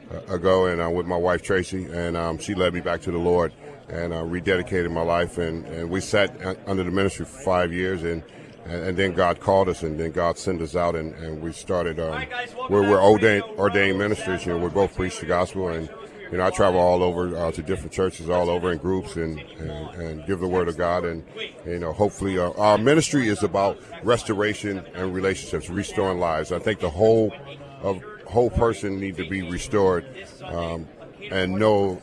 uh, 0.09 0.33
ago, 0.33 0.67
and 0.67 0.81
uh, 0.81 0.89
with 0.89 1.05
my 1.05 1.17
wife 1.17 1.41
Tracy, 1.41 1.83
and 1.91 2.15
um, 2.15 2.38
she 2.38 2.55
led 2.55 2.74
me 2.74 2.79
back 2.79 3.01
to 3.01 3.12
the 3.12 3.17
Lord 3.17 3.51
and 3.89 4.13
uh, 4.13 4.24
rededicated 4.24 4.89
my 4.89 5.01
life. 5.01 5.38
And, 5.38 5.65
and 5.65 5.89
we 5.89 6.00
sat 6.00 6.41
uh, 6.45 6.55
under 6.65 6.86
the 6.86 6.91
ministry 6.91 7.25
for 7.25 7.39
five 7.39 7.74
years, 7.74 8.03
and 8.03 8.24
and, 8.67 8.83
and 8.88 8.97
then 8.97 9.13
God 9.13 9.39
called 9.39 9.69
us, 9.69 9.83
and 9.83 10.00
then 10.00 10.12
God 10.12 10.38
sent 10.38 10.62
us 10.62 10.75
out, 10.75 10.95
and, 10.95 11.13
and 11.15 11.41
we 11.41 11.51
started. 11.53 12.00
Um, 12.00 12.25
we're, 12.69 12.89
we're 12.89 13.01
ordained, 13.01 13.43
ordained 13.57 13.97
ministers. 13.97 14.45
You 14.45 14.53
know, 14.53 14.59
we 14.59 14.69
both 14.69 14.95
preach 14.95 15.19
the 15.19 15.25
gospel, 15.25 15.69
and 15.69 15.89
you 16.31 16.38
know, 16.38 16.45
I 16.45 16.50
travel 16.50 16.79
all 16.79 17.03
over 17.03 17.36
uh, 17.36 17.51
to 17.51 17.62
different 17.62 17.93
churches, 17.93 18.29
all 18.29 18.50
over 18.50 18.71
in 18.71 18.77
groups, 18.77 19.15
and, 19.15 19.39
and, 19.39 20.01
and 20.01 20.25
give 20.25 20.39
the 20.39 20.47
word 20.47 20.67
of 20.67 20.77
God. 20.77 21.05
And 21.05 21.24
you 21.65 21.79
know, 21.79 21.93
hopefully, 21.93 22.38
uh, 22.38 22.51
our 22.51 22.77
ministry 22.77 23.27
is 23.29 23.43
about 23.43 23.79
restoration 24.03 24.86
and 24.93 25.13
relationships, 25.13 25.69
restoring 25.69 26.19
lives. 26.19 26.51
I 26.51 26.59
think 26.59 26.79
the 26.79 26.89
whole 26.89 27.33
of 27.81 28.03
whole 28.25 28.50
person 28.50 29.00
need 29.00 29.15
to 29.17 29.29
be 29.29 29.50
restored 29.50 30.05
um, 30.43 30.88
and 31.31 31.53
know 31.53 32.01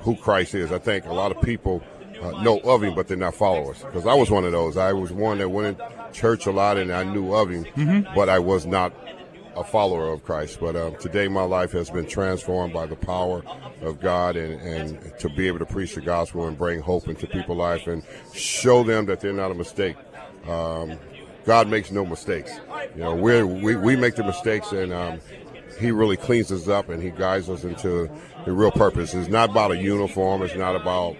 who 0.00 0.16
Christ 0.16 0.54
is. 0.54 0.72
I 0.72 0.78
think 0.78 1.06
a 1.06 1.12
lot 1.12 1.34
of 1.34 1.40
people 1.42 1.82
uh, 2.22 2.42
know 2.42 2.58
of 2.60 2.82
him, 2.82 2.94
but 2.94 3.08
they're 3.08 3.16
not 3.16 3.34
followers. 3.34 3.82
Because 3.82 4.06
I 4.06 4.14
was 4.14 4.30
one 4.30 4.44
of 4.44 4.52
those. 4.52 4.76
I 4.76 4.92
was 4.92 5.12
one 5.12 5.38
that 5.38 5.48
went 5.48 5.80
in 5.80 6.12
church 6.12 6.46
a 6.46 6.52
lot, 6.52 6.76
and 6.76 6.92
I 6.92 7.04
knew 7.04 7.34
of 7.34 7.50
him, 7.50 8.06
but 8.14 8.28
I 8.28 8.38
was 8.38 8.64
not 8.64 8.92
a 9.56 9.64
follower 9.64 10.12
of 10.12 10.24
Christ. 10.24 10.58
But 10.60 10.76
um, 10.76 10.96
today, 10.96 11.28
my 11.28 11.42
life 11.42 11.72
has 11.72 11.90
been 11.90 12.06
transformed 12.06 12.72
by 12.72 12.86
the 12.86 12.96
power 12.96 13.42
of 13.80 14.00
God, 14.00 14.36
and, 14.36 14.60
and 14.60 15.18
to 15.18 15.28
be 15.28 15.46
able 15.48 15.58
to 15.58 15.66
preach 15.66 15.94
the 15.94 16.00
gospel 16.00 16.46
and 16.46 16.56
bring 16.56 16.80
hope 16.80 17.08
into 17.08 17.26
people's 17.26 17.58
life 17.58 17.86
and 17.86 18.02
show 18.34 18.82
them 18.82 19.06
that 19.06 19.20
they're 19.20 19.32
not 19.32 19.50
a 19.50 19.54
mistake. 19.54 19.96
Um, 20.46 20.98
God 21.44 21.68
makes 21.68 21.90
no 21.90 22.06
mistakes. 22.06 22.52
You 22.94 23.00
know, 23.00 23.14
we 23.14 23.42
we 23.42 23.76
we 23.76 23.96
make 23.96 24.14
the 24.14 24.24
mistakes, 24.24 24.72
and 24.72 24.92
um, 24.92 25.20
He 25.80 25.90
really 25.90 26.16
cleans 26.16 26.52
us 26.52 26.68
up, 26.68 26.88
and 26.88 27.02
He 27.02 27.10
guides 27.10 27.50
us 27.50 27.64
into 27.64 28.08
the 28.44 28.52
real 28.52 28.70
purpose. 28.70 29.12
It's 29.12 29.28
not 29.28 29.50
about 29.50 29.72
a 29.72 29.76
uniform. 29.76 30.42
It's 30.42 30.54
not 30.54 30.76
about 30.76 31.16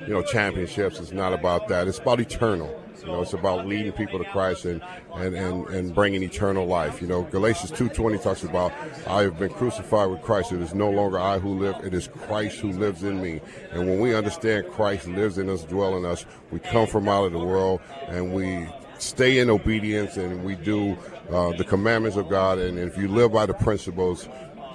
you 0.00 0.14
know 0.14 0.22
championships. 0.22 0.98
It's 0.98 1.12
not 1.12 1.32
about 1.32 1.68
that. 1.68 1.88
It's 1.88 1.98
about 1.98 2.20
eternal. 2.20 2.80
You 3.00 3.06
know, 3.06 3.22
it's 3.22 3.32
about 3.32 3.66
leading 3.66 3.92
people 3.92 4.18
to 4.18 4.26
Christ 4.26 4.66
and, 4.66 4.82
and, 5.14 5.34
and, 5.34 5.66
and 5.68 5.94
bringing 5.94 6.22
eternal 6.22 6.66
life. 6.66 7.00
You 7.00 7.08
know, 7.08 7.22
Galatians 7.22 7.70
2.20 7.72 8.22
talks 8.22 8.44
about, 8.44 8.72
I 9.06 9.22
have 9.22 9.38
been 9.38 9.52
crucified 9.52 10.10
with 10.10 10.20
Christ. 10.20 10.52
It 10.52 10.60
is 10.60 10.74
no 10.74 10.90
longer 10.90 11.18
I 11.18 11.38
who 11.38 11.58
live. 11.58 11.76
It 11.82 11.94
is 11.94 12.08
Christ 12.08 12.58
who 12.58 12.72
lives 12.72 13.02
in 13.02 13.22
me. 13.22 13.40
And 13.70 13.88
when 13.88 14.00
we 14.00 14.14
understand 14.14 14.68
Christ 14.70 15.08
lives 15.08 15.38
in 15.38 15.48
us, 15.48 15.64
dwell 15.64 15.96
in 15.96 16.04
us, 16.04 16.26
we 16.50 16.58
come 16.58 16.86
from 16.86 17.08
out 17.08 17.24
of 17.24 17.32
the 17.32 17.38
world 17.38 17.80
and 18.08 18.34
we 18.34 18.68
stay 18.98 19.38
in 19.38 19.48
obedience 19.48 20.18
and 20.18 20.44
we 20.44 20.54
do 20.56 20.96
uh, 21.30 21.52
the 21.56 21.64
commandments 21.64 22.18
of 22.18 22.28
God. 22.28 22.58
And 22.58 22.78
if 22.78 22.98
you 22.98 23.08
live 23.08 23.32
by 23.32 23.46
the 23.46 23.54
principles, 23.54 24.28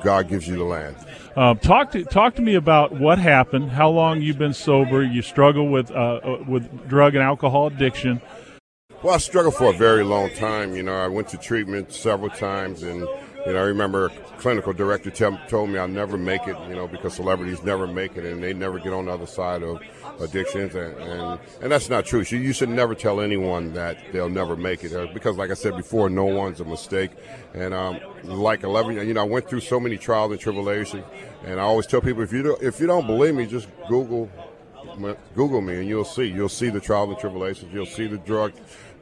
God 0.05 0.29
gives 0.29 0.47
you 0.47 0.55
the 0.55 0.63
land. 0.63 0.95
Um, 1.35 1.57
talk 1.57 1.91
to 1.91 2.05
talk 2.05 2.35
to 2.35 2.41
me 2.41 2.55
about 2.55 2.93
what 2.93 3.19
happened. 3.19 3.71
How 3.71 3.89
long 3.89 4.21
you've 4.21 4.37
been 4.37 4.53
sober? 4.53 5.03
You 5.03 5.21
struggle 5.21 5.67
with 5.67 5.91
uh, 5.91 5.95
uh, 5.95 6.43
with 6.47 6.87
drug 6.87 7.15
and 7.15 7.23
alcohol 7.23 7.67
addiction. 7.67 8.21
Well, 9.03 9.15
I 9.15 9.17
struggled 9.17 9.55
for 9.55 9.73
a 9.73 9.77
very 9.77 10.03
long 10.03 10.29
time. 10.35 10.75
You 10.75 10.83
know, 10.83 10.95
I 10.95 11.07
went 11.07 11.27
to 11.29 11.37
treatment 11.37 11.91
several 11.91 12.29
times, 12.29 12.83
and 12.83 13.07
you 13.45 13.53
know, 13.53 13.59
I 13.59 13.63
remember 13.63 14.07
a 14.07 14.09
clinical 14.39 14.73
director 14.73 15.11
t- 15.11 15.37
told 15.47 15.69
me 15.69 15.77
I'll 15.77 15.87
never 15.87 16.17
make 16.17 16.47
it. 16.47 16.57
You 16.67 16.75
know, 16.75 16.87
because 16.87 17.13
celebrities 17.13 17.61
never 17.63 17.85
make 17.85 18.17
it, 18.17 18.25
and 18.25 18.41
they 18.41 18.53
never 18.53 18.79
get 18.79 18.91
on 18.91 19.05
the 19.05 19.11
other 19.11 19.27
side 19.27 19.61
of 19.61 19.81
addictions, 20.19 20.73
and 20.73 20.95
and, 20.97 21.39
and 21.61 21.71
that's 21.71 21.89
not 21.89 22.05
true. 22.05 22.23
You, 22.27 22.39
you 22.39 22.53
should 22.53 22.69
never 22.69 22.95
tell 22.95 23.21
anyone 23.21 23.73
that 23.73 23.97
they'll 24.11 24.29
never 24.29 24.55
make 24.55 24.83
it, 24.83 24.93
uh, 24.93 25.07
because 25.13 25.37
like 25.37 25.51
I 25.51 25.53
said 25.53 25.77
before, 25.77 26.09
no 26.09 26.25
one's 26.25 26.59
a 26.59 26.65
mistake. 26.65 27.11
And 27.53 27.73
um, 27.73 27.99
like 28.23 28.63
11, 28.63 29.07
you 29.07 29.13
know, 29.13 29.21
I 29.21 29.25
went 29.25 29.47
through 29.47 29.61
so 29.61 29.79
many 29.79 29.97
trials 29.97 30.31
and 30.31 30.39
tribulations, 30.39 31.05
and 31.43 31.59
I 31.59 31.63
always 31.63 31.85
tell 31.85 32.01
people 32.01 32.23
if 32.23 32.33
you 32.33 32.41
do, 32.41 32.57
if 32.61 32.79
you 32.79 32.87
don't 32.87 33.05
believe 33.05 33.35
me, 33.35 33.45
just 33.45 33.67
Google 33.87 34.29
Google 35.35 35.61
me, 35.61 35.75
and 35.75 35.87
you'll 35.87 36.05
see. 36.05 36.25
You'll 36.25 36.49
see 36.49 36.69
the 36.69 36.79
trials 36.79 37.09
and 37.09 37.19
tribulations. 37.19 37.73
You'll 37.73 37.85
see 37.85 38.07
the 38.07 38.17
drug 38.17 38.53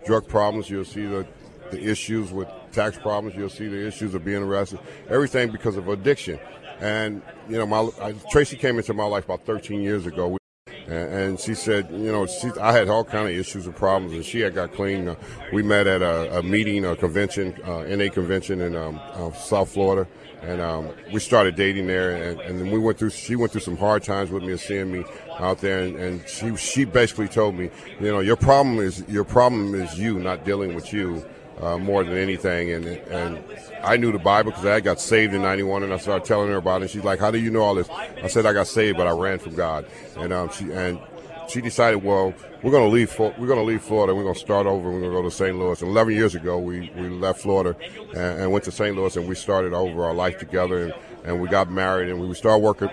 drug 0.06 0.28
problems. 0.28 0.70
You'll 0.70 0.86
see 0.86 1.06
the 1.06 1.26
the 1.72 1.82
issues 1.82 2.32
with 2.32 2.50
tax 2.74 2.98
problems. 2.98 3.36
You'll 3.38 3.50
see 3.50 3.68
the 3.68 3.88
issues 3.88 4.14
of 4.14 4.26
being 4.26 4.44
arrested. 4.44 4.80
Everything 5.10 5.52
because 5.52 5.78
of 5.78 5.88
addiction. 5.88 6.40
And 6.80 7.22
you 7.48 7.58
know, 7.58 7.66
my 7.66 7.90
I, 8.02 8.14
Tracy 8.32 8.58
came 8.58 8.78
into 8.78 8.94
my 8.94 9.06
life 9.06 9.26
about 9.26 9.46
13 9.46 9.82
years 9.82 10.06
ago. 10.06 10.38
And, 10.86 11.40
she 11.40 11.56
said, 11.56 11.90
you 11.92 12.12
know, 12.12 12.28
she, 12.28 12.52
I 12.60 12.74
had 12.74 12.90
all 12.90 13.06
kind 13.06 13.30
of 13.30 13.34
issues 13.34 13.66
and 13.66 13.76
problems, 13.76 14.14
and 14.14 14.24
she 14.24 14.42
had 14.42 14.54
got 14.54 14.74
clean. 14.74 15.08
Uh, 15.08 15.16
we 15.54 15.64
met 15.64 15.88
at 15.88 16.02
a, 16.02 16.40
a, 16.40 16.44
meeting, 16.44 16.84
a 16.84 16.94
convention, 16.94 17.58
uh, 17.64 17.84
NA 17.84 18.12
convention 18.12 18.60
in 18.60 18.76
um, 18.76 19.00
uh, 19.14 19.32
South 19.32 19.72
Florida, 19.72 20.10
and 20.42 20.60
um, 20.60 20.90
we 21.14 21.22
started 21.22 21.56
dating 21.56 21.88
there. 21.88 22.16
And, 22.22 22.42
and, 22.42 22.60
then 22.60 22.70
we 22.70 22.80
went 22.80 23.00
through. 23.00 23.12
She 23.12 23.38
went 23.38 23.54
through 23.54 23.62
some 23.62 23.78
hard 23.78 24.04
times 24.04 24.30
with 24.30 24.44
me 24.44 24.52
and 24.52 24.60
seeing 24.60 24.92
me 24.92 25.06
out 25.40 25.60
there, 25.60 25.84
and, 25.84 25.96
and 25.96 26.28
she 26.28 26.54
she 26.58 26.84
basically 26.84 27.30
told 27.30 27.56
me, 27.56 27.70
you 28.02 28.12
know, 28.12 28.20
your 28.20 28.36
problem 28.36 28.80
is 28.80 29.06
your 29.08 29.24
problem 29.24 29.74
is 29.76 29.98
you, 29.98 30.20
not 30.20 30.44
dealing 30.44 30.76
with 30.76 30.92
you 30.92 31.26
uh, 31.62 31.78
more 31.78 32.04
than 32.04 32.18
anything. 32.18 32.72
And 32.72 32.86
and 32.86 33.44
I 33.84 33.98
knew 33.98 34.12
the 34.12 34.20
Bible 34.20 34.52
because 34.52 34.66
I 34.66 34.80
got 34.80 35.00
saved 35.00 35.34
in 35.34 35.42
'91, 35.42 35.84
and 35.84 35.94
I 35.94 35.98
started 35.98 36.26
telling 36.26 36.50
her 36.50 36.58
about 36.58 36.82
it. 36.82 36.84
And 36.84 36.92
she's 36.92 37.04
like, 37.04 37.20
"How 37.20 37.32
do 37.32 37.40
you 37.40 37.52
know 37.52 37.62
all 37.62 37.76
this?" 37.76 37.90
I 37.90 38.28
said, 38.28 38.46
"I 38.46 38.54
got 38.54 38.68
saved, 38.68 38.98
but 38.98 39.08
I 39.08 39.12
ran 39.12 39.40
from 39.40 39.56
God." 39.56 39.86
And 40.18 40.34
um, 40.34 40.50
she 40.50 40.72
and 40.72 41.00
she 41.48 41.62
decided, 41.62 42.04
well, 42.04 42.34
we're 42.62 42.72
going 42.72 42.90
to 42.90 42.94
leave. 42.94 43.18
We're 43.20 43.48
going 43.48 43.60
to 43.60 43.64
leave 43.64 43.82
Florida. 43.82 44.16
We're 44.16 44.24
going 44.24 44.34
to 44.34 44.40
start 44.40 44.66
over. 44.66 44.90
We're 44.90 45.02
going 45.02 45.12
to 45.12 45.18
go 45.18 45.24
to 45.24 45.32
St. 45.32 45.58
Louis. 45.58 45.82
And 45.82 45.92
11 45.92 46.14
years 46.14 46.36
ago, 46.36 46.58
we, 46.58 46.92
we 46.96 47.10
left 47.10 47.42
Florida 47.42 47.76
and, 48.10 48.42
and, 48.42 48.52
went 48.52 48.66
to 48.66 48.72
St. 48.72 48.96
Louis, 48.96 49.16
and 49.16 49.28
we 49.28 49.36
started 49.36 49.74
over 49.74 50.06
our 50.06 50.14
life 50.14 50.40
together. 50.40 50.86
And, 50.86 50.94
and 51.26 51.42
we 51.42 51.48
got 51.48 51.72
married, 51.72 52.10
and 52.10 52.20
we 52.20 52.34
started 52.36 52.60
working, 52.60 52.90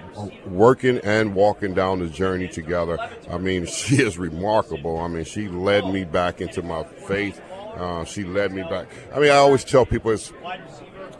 working 0.46 0.98
and 0.98 1.34
walking 1.34 1.74
down 1.74 1.98
the 1.98 2.08
journey 2.08 2.46
together. 2.48 2.98
I 3.30 3.38
mean, 3.38 3.66
she 3.66 3.96
is 4.02 4.18
remarkable. 4.18 4.98
I 4.98 5.08
mean, 5.08 5.24
she 5.24 5.48
led 5.48 5.86
me 5.86 6.04
back 6.04 6.40
into 6.40 6.62
my 6.62 6.84
faith. 6.84 7.40
Uh, 7.76 8.04
she 8.04 8.24
led 8.24 8.52
me 8.52 8.62
back. 8.62 8.88
I 9.14 9.20
mean, 9.20 9.30
I 9.30 9.36
always 9.36 9.64
tell 9.64 9.86
people 9.86 10.10
it's 10.10 10.32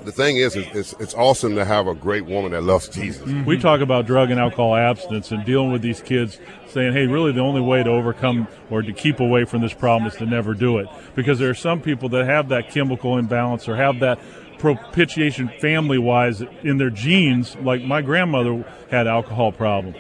the 0.04 0.12
thing 0.12 0.36
is, 0.36 0.56
it's, 0.56 0.94
it's 0.94 1.14
awesome 1.14 1.54
to 1.56 1.64
have 1.64 1.86
a 1.86 1.94
great 1.94 2.24
woman 2.24 2.52
that 2.52 2.62
loves 2.62 2.88
Jesus. 2.88 3.22
Mm-hmm. 3.22 3.44
We 3.44 3.58
talk 3.58 3.80
about 3.80 4.06
drug 4.06 4.30
and 4.30 4.40
alcohol 4.40 4.74
abstinence 4.74 5.30
and 5.30 5.44
dealing 5.44 5.72
with 5.72 5.82
these 5.82 6.00
kids, 6.00 6.38
saying, 6.68 6.92
"Hey, 6.92 7.06
really, 7.06 7.32
the 7.32 7.40
only 7.40 7.60
way 7.60 7.82
to 7.82 7.90
overcome 7.90 8.48
or 8.70 8.82
to 8.82 8.92
keep 8.92 9.20
away 9.20 9.44
from 9.44 9.60
this 9.60 9.74
problem 9.74 10.10
is 10.10 10.16
to 10.16 10.26
never 10.26 10.54
do 10.54 10.78
it." 10.78 10.88
Because 11.14 11.38
there 11.38 11.50
are 11.50 11.54
some 11.54 11.80
people 11.80 12.08
that 12.10 12.26
have 12.26 12.48
that 12.48 12.70
chemical 12.70 13.18
imbalance 13.18 13.68
or 13.68 13.76
have 13.76 14.00
that 14.00 14.18
propitiation 14.58 15.50
family-wise 15.60 16.42
in 16.62 16.78
their 16.78 16.90
genes. 16.90 17.56
Like 17.56 17.82
my 17.82 18.02
grandmother 18.02 18.64
had 18.90 19.06
alcohol 19.06 19.52
problem. 19.52 19.94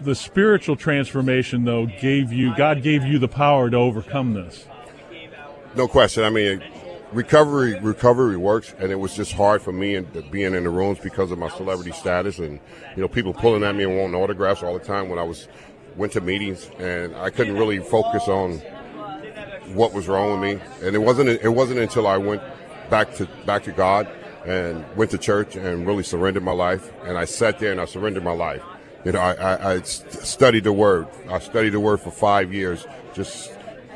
The 0.00 0.14
spiritual 0.14 0.76
transformation, 0.76 1.64
though, 1.64 1.86
gave 1.86 2.32
you 2.32 2.54
God 2.56 2.82
gave 2.82 3.04
you 3.04 3.18
the 3.18 3.28
power 3.28 3.70
to 3.70 3.76
overcome 3.76 4.34
this. 4.34 4.66
No 5.76 5.86
question. 5.86 6.24
I 6.24 6.30
mean, 6.30 6.64
recovery 7.12 7.78
recovery 7.80 8.38
works, 8.38 8.74
and 8.78 8.90
it 8.90 8.94
was 8.94 9.14
just 9.14 9.32
hard 9.32 9.60
for 9.60 9.72
me 9.72 9.94
and 9.94 10.30
being 10.30 10.54
in 10.54 10.64
the 10.64 10.70
rooms 10.70 10.98
because 10.98 11.30
of 11.30 11.38
my 11.38 11.50
celebrity 11.50 11.92
status, 11.92 12.38
and 12.38 12.58
you 12.96 13.02
know, 13.02 13.08
people 13.08 13.34
pulling 13.34 13.62
at 13.62 13.74
me 13.74 13.84
and 13.84 13.94
wanting 13.94 14.14
autographs 14.14 14.62
all 14.62 14.72
the 14.72 14.84
time 14.84 15.10
when 15.10 15.18
I 15.18 15.22
was 15.22 15.48
went 15.94 16.14
to 16.14 16.22
meetings, 16.22 16.70
and 16.78 17.14
I 17.16 17.28
couldn't 17.28 17.56
really 17.56 17.78
focus 17.78 18.26
on 18.26 18.58
what 19.74 19.92
was 19.92 20.08
wrong 20.08 20.40
with 20.40 20.50
me. 20.58 20.64
And 20.82 20.96
it 20.96 21.00
wasn't 21.00 21.28
it 21.28 21.52
wasn't 21.52 21.80
until 21.80 22.06
I 22.06 22.16
went 22.16 22.40
back 22.88 23.14
to 23.16 23.28
back 23.44 23.64
to 23.64 23.72
God 23.72 24.08
and 24.46 24.82
went 24.96 25.10
to 25.10 25.18
church 25.18 25.56
and 25.56 25.86
really 25.86 26.04
surrendered 26.04 26.42
my 26.42 26.52
life, 26.52 26.90
and 27.04 27.18
I 27.18 27.26
sat 27.26 27.58
there 27.58 27.72
and 27.72 27.82
I 27.82 27.84
surrendered 27.84 28.24
my 28.24 28.32
life. 28.32 28.62
You 29.04 29.12
know, 29.12 29.20
I, 29.20 29.34
I, 29.34 29.74
I 29.74 29.82
studied 29.82 30.64
the 30.64 30.72
Word. 30.72 31.06
I 31.28 31.38
studied 31.38 31.70
the 31.70 31.80
Word 31.80 32.00
for 32.00 32.10
five 32.10 32.52
years, 32.52 32.86
just 33.12 33.52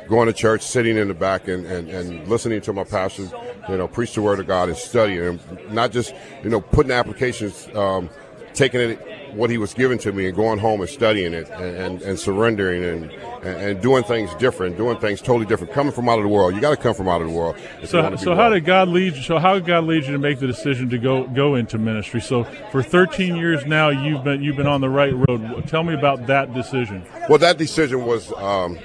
going 0.07 0.27
to 0.27 0.33
church, 0.33 0.61
sitting 0.61 0.97
in 0.97 1.07
the 1.07 1.13
back, 1.13 1.47
and, 1.47 1.65
and, 1.65 1.89
and 1.89 2.27
listening 2.27 2.61
to 2.61 2.73
my 2.73 2.83
pastor, 2.83 3.29
you 3.69 3.77
know, 3.77 3.87
preach 3.87 4.13
the 4.15 4.21
word 4.21 4.39
of 4.39 4.47
God 4.47 4.69
and 4.69 4.77
studying, 4.77 5.21
and 5.21 5.73
not 5.73 5.91
just 5.91 6.13
you 6.43 6.49
know 6.49 6.61
putting 6.61 6.91
applications, 6.91 7.67
um, 7.75 8.09
taking 8.53 8.81
it 8.81 9.11
what 9.35 9.49
he 9.49 9.57
was 9.57 9.73
given 9.73 9.97
to 9.99 10.11
me 10.11 10.27
and 10.27 10.35
going 10.35 10.59
home 10.59 10.81
and 10.81 10.89
studying 10.89 11.33
it 11.33 11.49
and, 11.49 11.75
and, 11.75 12.01
and 12.01 12.19
surrendering 12.19 12.83
and, 12.83 13.11
and, 13.43 13.81
doing 13.81 14.03
things 14.03 14.33
different, 14.35 14.77
doing 14.77 14.97
things 14.97 15.21
totally 15.21 15.45
different. 15.45 15.73
Coming 15.73 15.91
from 15.91 16.09
out 16.09 16.19
of 16.19 16.23
the 16.23 16.29
world, 16.29 16.53
you 16.53 16.61
got 16.61 16.71
to 16.71 16.77
come 16.77 16.93
from 16.93 17.07
out 17.07 17.21
of 17.21 17.27
the 17.27 17.33
world. 17.33 17.57
So, 17.85 18.15
so 18.15 18.35
how 18.35 18.49
did 18.49 18.65
God 18.65 18.89
lead? 18.89 19.15
You, 19.15 19.21
so 19.21 19.39
how 19.39 19.55
did 19.55 19.65
God 19.65 19.85
lead 19.85 20.05
you 20.05 20.11
to 20.11 20.19
make 20.19 20.39
the 20.39 20.47
decision 20.47 20.89
to 20.89 20.97
go 20.97 21.27
go 21.27 21.55
into 21.55 21.77
ministry? 21.77 22.21
So 22.21 22.43
for 22.71 22.83
13 22.83 23.35
years 23.35 23.65
now, 23.65 23.89
you've 23.89 24.23
been 24.23 24.43
you've 24.43 24.57
been 24.57 24.67
on 24.67 24.81
the 24.81 24.89
right 24.89 25.13
road. 25.13 25.67
Tell 25.67 25.83
me 25.83 25.93
about 25.93 26.27
that 26.27 26.53
decision. 26.53 27.03
Well, 27.29 27.39
that 27.39 27.57
decision 27.57 28.05
was. 28.05 28.31
Um, 28.33 28.77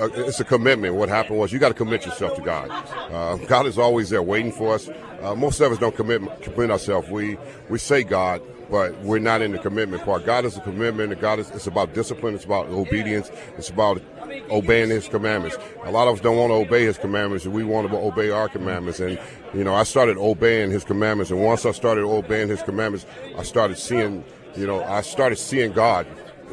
uh, 0.00 0.08
it's 0.14 0.40
a 0.40 0.44
commitment. 0.44 0.94
What 0.94 1.08
happened 1.08 1.38
was 1.38 1.52
you 1.52 1.58
got 1.58 1.68
to 1.68 1.74
commit 1.74 2.04
yourself 2.04 2.34
to 2.36 2.42
God. 2.42 2.70
Uh, 2.70 3.36
God 3.48 3.66
is 3.66 3.78
always 3.78 4.10
there 4.10 4.22
waiting 4.22 4.52
for 4.52 4.74
us. 4.74 4.88
Uh, 5.22 5.34
most 5.34 5.60
of 5.60 5.72
us 5.72 5.78
don't 5.78 5.94
commit 5.94 6.20
commit 6.42 6.70
ourselves. 6.70 7.08
We 7.08 7.38
we 7.68 7.78
say 7.78 8.02
God, 8.02 8.42
but 8.70 8.98
we're 9.00 9.18
not 9.18 9.40
in 9.42 9.52
the 9.52 9.58
commitment 9.58 10.04
part. 10.04 10.26
God 10.26 10.44
is 10.44 10.56
a 10.56 10.60
commitment, 10.60 11.12
and 11.12 11.20
God 11.20 11.38
is 11.38 11.50
it's 11.50 11.66
about 11.66 11.94
discipline. 11.94 12.34
It's 12.34 12.44
about 12.44 12.68
obedience. 12.68 13.30
It's 13.56 13.70
about 13.70 14.02
obeying 14.50 14.90
His 14.90 15.08
commandments. 15.08 15.56
A 15.84 15.90
lot 15.90 16.08
of 16.08 16.14
us 16.14 16.20
don't 16.20 16.36
want 16.36 16.50
to 16.50 16.54
obey 16.54 16.84
His 16.84 16.98
commandments, 16.98 17.44
and 17.44 17.54
we 17.54 17.64
want 17.64 17.88
to 17.88 17.96
obey 17.96 18.30
our 18.30 18.48
commandments. 18.48 19.00
And 19.00 19.18
you 19.54 19.64
know, 19.64 19.74
I 19.74 19.84
started 19.84 20.16
obeying 20.18 20.70
His 20.70 20.84
commandments, 20.84 21.30
and 21.30 21.42
once 21.42 21.64
I 21.64 21.72
started 21.72 22.04
obeying 22.04 22.48
His 22.48 22.62
commandments, 22.62 23.06
I 23.38 23.42
started 23.42 23.78
seeing. 23.78 24.24
You 24.56 24.68
know, 24.68 24.84
I 24.84 25.00
started 25.00 25.34
seeing 25.34 25.72
God 25.72 26.06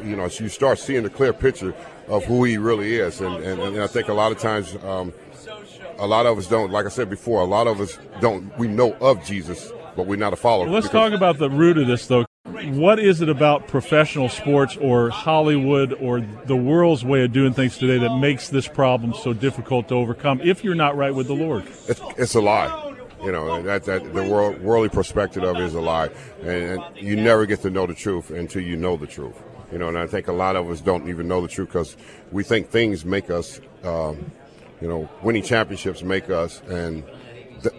you 0.04 0.16
know, 0.16 0.28
so 0.28 0.44
you 0.44 0.50
start 0.50 0.78
seeing 0.78 1.02
the 1.02 1.10
clear 1.10 1.32
picture 1.32 1.74
of 2.12 2.26
who 2.26 2.44
he 2.44 2.58
really 2.58 2.96
is. 2.96 3.20
And, 3.20 3.42
and, 3.42 3.60
and 3.60 3.80
I 3.80 3.86
think 3.86 4.08
a 4.08 4.12
lot 4.12 4.32
of 4.32 4.38
times, 4.38 4.76
um, 4.84 5.14
a 5.98 6.06
lot 6.06 6.26
of 6.26 6.36
us 6.36 6.46
don't, 6.46 6.70
like 6.70 6.84
I 6.84 6.90
said 6.90 7.08
before, 7.08 7.40
a 7.40 7.46
lot 7.46 7.66
of 7.66 7.80
us 7.80 7.98
don't, 8.20 8.56
we 8.58 8.68
know 8.68 8.92
of 9.00 9.24
Jesus, 9.24 9.72
but 9.96 10.06
we're 10.06 10.16
not 10.16 10.34
a 10.34 10.36
follower. 10.36 10.68
Let's 10.68 10.90
talk 10.90 11.12
about 11.12 11.38
the 11.38 11.48
root 11.48 11.78
of 11.78 11.86
this, 11.86 12.06
though. 12.06 12.26
What 12.44 12.98
is 12.98 13.22
it 13.22 13.30
about 13.30 13.66
professional 13.66 14.28
sports 14.28 14.76
or 14.76 15.08
Hollywood 15.08 15.94
or 15.94 16.20
the 16.20 16.54
world's 16.54 17.04
way 17.04 17.24
of 17.24 17.32
doing 17.32 17.54
things 17.54 17.78
today 17.78 17.98
that 17.98 18.18
makes 18.18 18.50
this 18.50 18.68
problem 18.68 19.14
so 19.14 19.32
difficult 19.32 19.88
to 19.88 19.94
overcome 19.94 20.40
if 20.42 20.62
you're 20.62 20.74
not 20.74 20.96
right 20.96 21.14
with 21.14 21.28
the 21.28 21.34
Lord? 21.34 21.64
It's, 21.88 22.00
it's 22.18 22.34
a 22.34 22.40
lie. 22.40 22.90
You 23.24 23.32
know, 23.32 23.62
that, 23.62 23.84
that 23.84 24.12
the 24.12 24.24
world, 24.24 24.60
worldly 24.60 24.90
perspective 24.90 25.44
of 25.44 25.56
it 25.56 25.62
is 25.62 25.74
a 25.74 25.80
lie. 25.80 26.10
And, 26.42 26.82
and 26.82 26.96
you 26.96 27.16
never 27.16 27.46
get 27.46 27.62
to 27.62 27.70
know 27.70 27.86
the 27.86 27.94
truth 27.94 28.30
until 28.30 28.62
you 28.62 28.76
know 28.76 28.96
the 28.96 29.06
truth. 29.06 29.40
You 29.72 29.78
know, 29.78 29.88
and 29.88 29.96
I 29.96 30.06
think 30.06 30.28
a 30.28 30.32
lot 30.32 30.54
of 30.54 30.68
us 30.70 30.82
don't 30.82 31.08
even 31.08 31.26
know 31.26 31.40
the 31.40 31.48
truth 31.48 31.68
because 31.68 31.96
we 32.30 32.44
think 32.44 32.68
things 32.68 33.06
make 33.06 33.30
us, 33.30 33.58
um, 33.84 34.30
you 34.82 34.88
know, 34.88 35.08
winning 35.22 35.42
championships 35.42 36.02
make 36.02 36.28
us, 36.28 36.60
and 36.68 37.02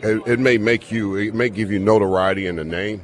it, 0.01 0.27
it 0.27 0.39
may 0.39 0.57
make 0.57 0.91
you, 0.91 1.15
it 1.15 1.35
may 1.35 1.49
give 1.49 1.71
you 1.71 1.77
notoriety 1.77 2.47
in 2.47 2.55
the 2.55 2.63
name, 2.63 3.03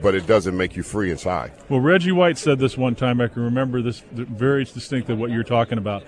but 0.00 0.14
it 0.14 0.26
doesn't 0.26 0.56
make 0.56 0.76
you 0.76 0.84
free 0.84 1.10
inside. 1.10 1.52
Well, 1.68 1.80
Reggie 1.80 2.12
White 2.12 2.38
said 2.38 2.60
this 2.60 2.78
one 2.78 2.94
time. 2.94 3.20
I 3.20 3.26
can 3.26 3.42
remember 3.42 3.82
this 3.82 4.04
very 4.12 4.64
distinctly 4.64 5.16
what 5.16 5.30
you're 5.30 5.42
talking 5.42 5.78
about. 5.78 6.04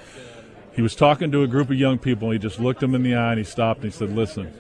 He 0.73 0.83
was 0.83 0.95
talking 0.95 1.33
to 1.33 1.43
a 1.43 1.49
group 1.49 1.69
of 1.69 1.77
young 1.77 1.99
people, 1.99 2.31
and 2.31 2.35
he 2.35 2.39
just 2.39 2.61
looked 2.61 2.79
them 2.79 2.95
in 2.95 3.03
the 3.03 3.17
eye 3.17 3.33
and 3.33 3.39
he 3.39 3.45
stopped 3.45 3.83
and 3.83 3.93
he 3.93 3.99
said, 3.99 4.15
Listen, 4.15 4.53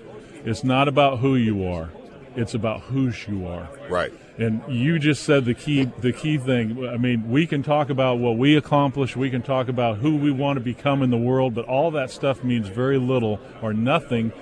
it's 0.45 0.65
not 0.65 0.89
about 0.89 1.21
who 1.21 1.37
you 1.37 1.67
are, 1.69 1.91
it's 2.35 2.55
about 2.55 2.81
whose 2.81 3.29
you 3.29 3.47
are. 3.47 3.69
Right. 3.89 4.13
And 4.41 4.63
you 4.69 4.99
just 4.99 5.25
said 5.25 5.45
the 5.45 5.53
key 5.53 5.85
the 5.85 6.15
key 6.15 6.39
thing. 6.39 6.89
I 6.89 6.97
mean, 6.97 7.31
we 7.31 7.47
can 7.47 7.63
talk 7.63 7.91
about 7.91 8.19
what 8.19 8.39
we 8.39 8.57
accomplish, 8.57 9.15
we 9.15 9.29
can 9.29 9.43
talk 9.43 9.69
about 9.69 9.99
who 9.99 10.17
we 10.17 10.31
want 10.31 10.57
to 10.57 10.61
become 10.61 11.03
in 11.03 11.11
the 11.11 11.19
world, 11.19 11.55
but 11.55 11.67
all 11.67 11.91
that 11.91 12.11
stuff 12.11 12.43
means 12.43 12.69
very 12.69 12.97
little 12.97 13.39
or 13.61 13.75
nothing 13.75 14.33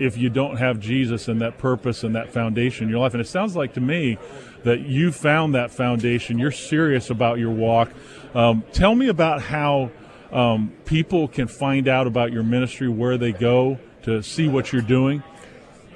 if 0.00 0.16
you 0.16 0.28
don't 0.28 0.56
have 0.56 0.80
Jesus 0.80 1.28
and 1.28 1.40
that 1.40 1.56
purpose 1.56 2.02
and 2.02 2.16
that 2.16 2.32
foundation 2.32 2.84
in 2.84 2.90
your 2.90 2.98
life. 2.98 3.14
And 3.14 3.20
it 3.20 3.28
sounds 3.28 3.54
like 3.54 3.74
to 3.74 3.80
me 3.80 4.18
that 4.64 4.80
you 4.80 5.12
found 5.12 5.54
that 5.54 5.70
foundation. 5.70 6.36
You're 6.36 6.50
serious 6.50 7.08
about 7.10 7.38
your 7.38 7.52
walk. 7.52 7.92
Um, 8.34 8.64
tell 8.72 8.96
me 8.96 9.06
about 9.06 9.40
how 9.40 9.92
um, 10.32 10.72
people 10.84 11.28
can 11.28 11.46
find 11.46 11.86
out 11.86 12.08
about 12.08 12.32
your 12.32 12.42
ministry, 12.42 12.88
where 12.88 13.16
they 13.16 13.30
go 13.30 13.78
to 14.02 14.20
see 14.20 14.48
what 14.48 14.72
you're 14.72 14.82
doing. 14.82 15.22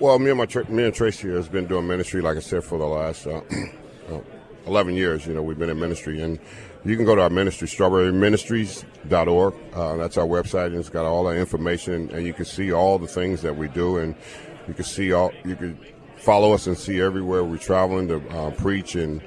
Well, 0.00 0.16
me 0.20 0.30
and 0.30 0.38
my 0.38 0.46
me 0.68 0.84
and 0.84 0.94
Tracy 0.94 1.28
has 1.30 1.48
been 1.48 1.66
doing 1.66 1.88
ministry, 1.88 2.22
like 2.22 2.37
I 2.37 2.40
said, 2.40 2.62
for 2.62 2.78
the 2.78 2.87
last 2.87 3.26
uh, 3.26 3.40
11 4.64 4.94
years. 4.94 5.26
You 5.26 5.34
know, 5.34 5.42
we've 5.42 5.58
been 5.58 5.70
in 5.70 5.80
ministry, 5.80 6.20
and 6.20 6.38
you 6.84 6.94
can 6.94 7.04
go 7.04 7.16
to 7.16 7.22
our 7.22 7.30
ministry, 7.30 7.66
strawberryministries.org. 7.66 9.54
Uh, 9.74 9.96
that's 9.96 10.16
our 10.16 10.26
website, 10.26 10.66
and 10.66 10.76
it's 10.76 10.88
got 10.88 11.04
all 11.04 11.26
our 11.26 11.37
information, 11.37 12.12
and 12.12 12.24
you 12.24 12.32
can 12.32 12.44
see 12.44 12.72
all 12.72 13.00
the 13.00 13.08
things 13.08 13.42
that 13.42 13.56
we 13.56 13.66
do, 13.66 13.98
and 13.98 14.14
you 14.68 14.74
can 14.74 14.84
see 14.84 15.12
all 15.12 15.32
you 15.44 15.56
can 15.56 15.76
follow 16.16 16.52
us 16.52 16.68
and 16.68 16.78
see 16.78 17.00
everywhere 17.00 17.42
we're 17.42 17.58
traveling 17.58 18.06
to 18.06 18.20
uh, 18.37 18.52
preach 18.52 18.94
and 18.94 19.20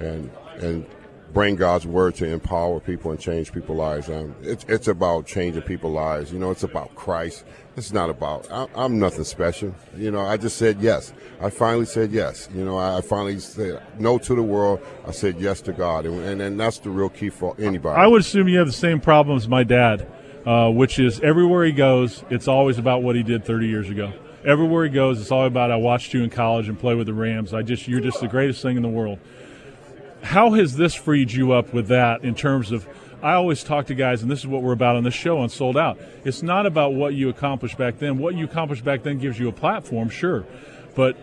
and 0.00 0.28
and 0.56 0.86
bring 1.32 1.56
God's 1.56 1.86
word 1.86 2.14
to 2.16 2.26
empower 2.26 2.80
people 2.80 3.10
and 3.10 3.20
change 3.20 3.52
people's 3.52 3.78
lives. 3.78 4.08
Um, 4.08 4.34
it's 4.42 4.64
it's 4.68 4.88
about 4.88 5.26
changing 5.26 5.62
people's 5.62 5.94
lives. 5.94 6.32
You 6.32 6.38
know, 6.38 6.50
it's 6.50 6.62
about 6.62 6.94
Christ. 6.94 7.44
It's 7.76 7.92
not 7.92 8.10
about 8.10 8.50
I, 8.50 8.66
am 8.84 8.98
nothing 8.98 9.24
special. 9.24 9.74
You 9.96 10.10
know, 10.10 10.20
I 10.20 10.36
just 10.36 10.56
said 10.56 10.80
yes. 10.80 11.12
I 11.40 11.50
finally 11.50 11.86
said 11.86 12.12
yes. 12.12 12.48
You 12.54 12.64
know, 12.64 12.78
I, 12.78 12.98
I 12.98 13.00
finally 13.00 13.38
said 13.38 13.82
no 13.98 14.18
to 14.18 14.34
the 14.34 14.42
world. 14.42 14.80
I 15.06 15.10
said 15.10 15.40
yes 15.40 15.60
to 15.62 15.72
God, 15.72 16.06
and, 16.06 16.20
and 16.20 16.40
and 16.40 16.58
that's 16.58 16.78
the 16.78 16.90
real 16.90 17.10
key 17.10 17.30
for 17.30 17.54
anybody. 17.58 18.00
I 18.00 18.06
would 18.06 18.20
assume 18.22 18.48
you 18.48 18.58
have 18.58 18.66
the 18.66 18.72
same 18.72 19.00
problem 19.00 19.36
as 19.36 19.48
my 19.48 19.64
dad, 19.64 20.10
uh, 20.46 20.70
which 20.70 20.98
is 20.98 21.20
everywhere 21.20 21.64
he 21.64 21.72
goes, 21.72 22.24
it's 22.30 22.48
always 22.48 22.78
about 22.78 23.02
what 23.02 23.16
he 23.16 23.22
did 23.22 23.44
30 23.44 23.66
years 23.66 23.90
ago 23.90 24.12
everywhere 24.44 24.84
he 24.84 24.90
goes, 24.90 25.20
it's 25.20 25.32
all 25.32 25.44
about 25.44 25.72
I 25.72 25.76
watched 25.76 26.14
you 26.14 26.22
in 26.22 26.30
college 26.30 26.68
and 26.68 26.78
play 26.78 26.94
with 26.94 27.08
the 27.08 27.14
Rams. 27.14 27.52
I 27.52 27.62
just 27.62 27.88
you're 27.88 27.98
just 27.98 28.20
the 28.20 28.28
greatest 28.28 28.62
thing 28.62 28.76
in 28.76 28.82
the 28.84 28.88
world 28.88 29.18
how 30.22 30.52
has 30.52 30.76
this 30.76 30.94
freed 30.94 31.32
you 31.32 31.52
up 31.52 31.72
with 31.72 31.88
that 31.88 32.24
in 32.24 32.34
terms 32.34 32.72
of 32.72 32.86
I 33.22 33.32
always 33.32 33.64
talk 33.64 33.86
to 33.86 33.94
guys, 33.94 34.22
and 34.22 34.30
this 34.30 34.40
is 34.40 34.46
what 34.46 34.62
we're 34.62 34.72
about 34.72 34.96
on 34.96 35.04
this 35.04 35.14
show 35.14 35.38
on 35.38 35.48
Sold 35.48 35.76
Out. 35.76 35.98
It's 36.24 36.42
not 36.42 36.66
about 36.66 36.94
what 36.94 37.14
you 37.14 37.28
accomplished 37.28 37.78
back 37.78 37.98
then. 37.98 38.18
What 38.18 38.34
you 38.34 38.44
accomplished 38.44 38.84
back 38.84 39.02
then 39.02 39.18
gives 39.18 39.38
you 39.38 39.48
a 39.48 39.52
platform, 39.52 40.10
sure. 40.10 40.44
But 40.94 41.16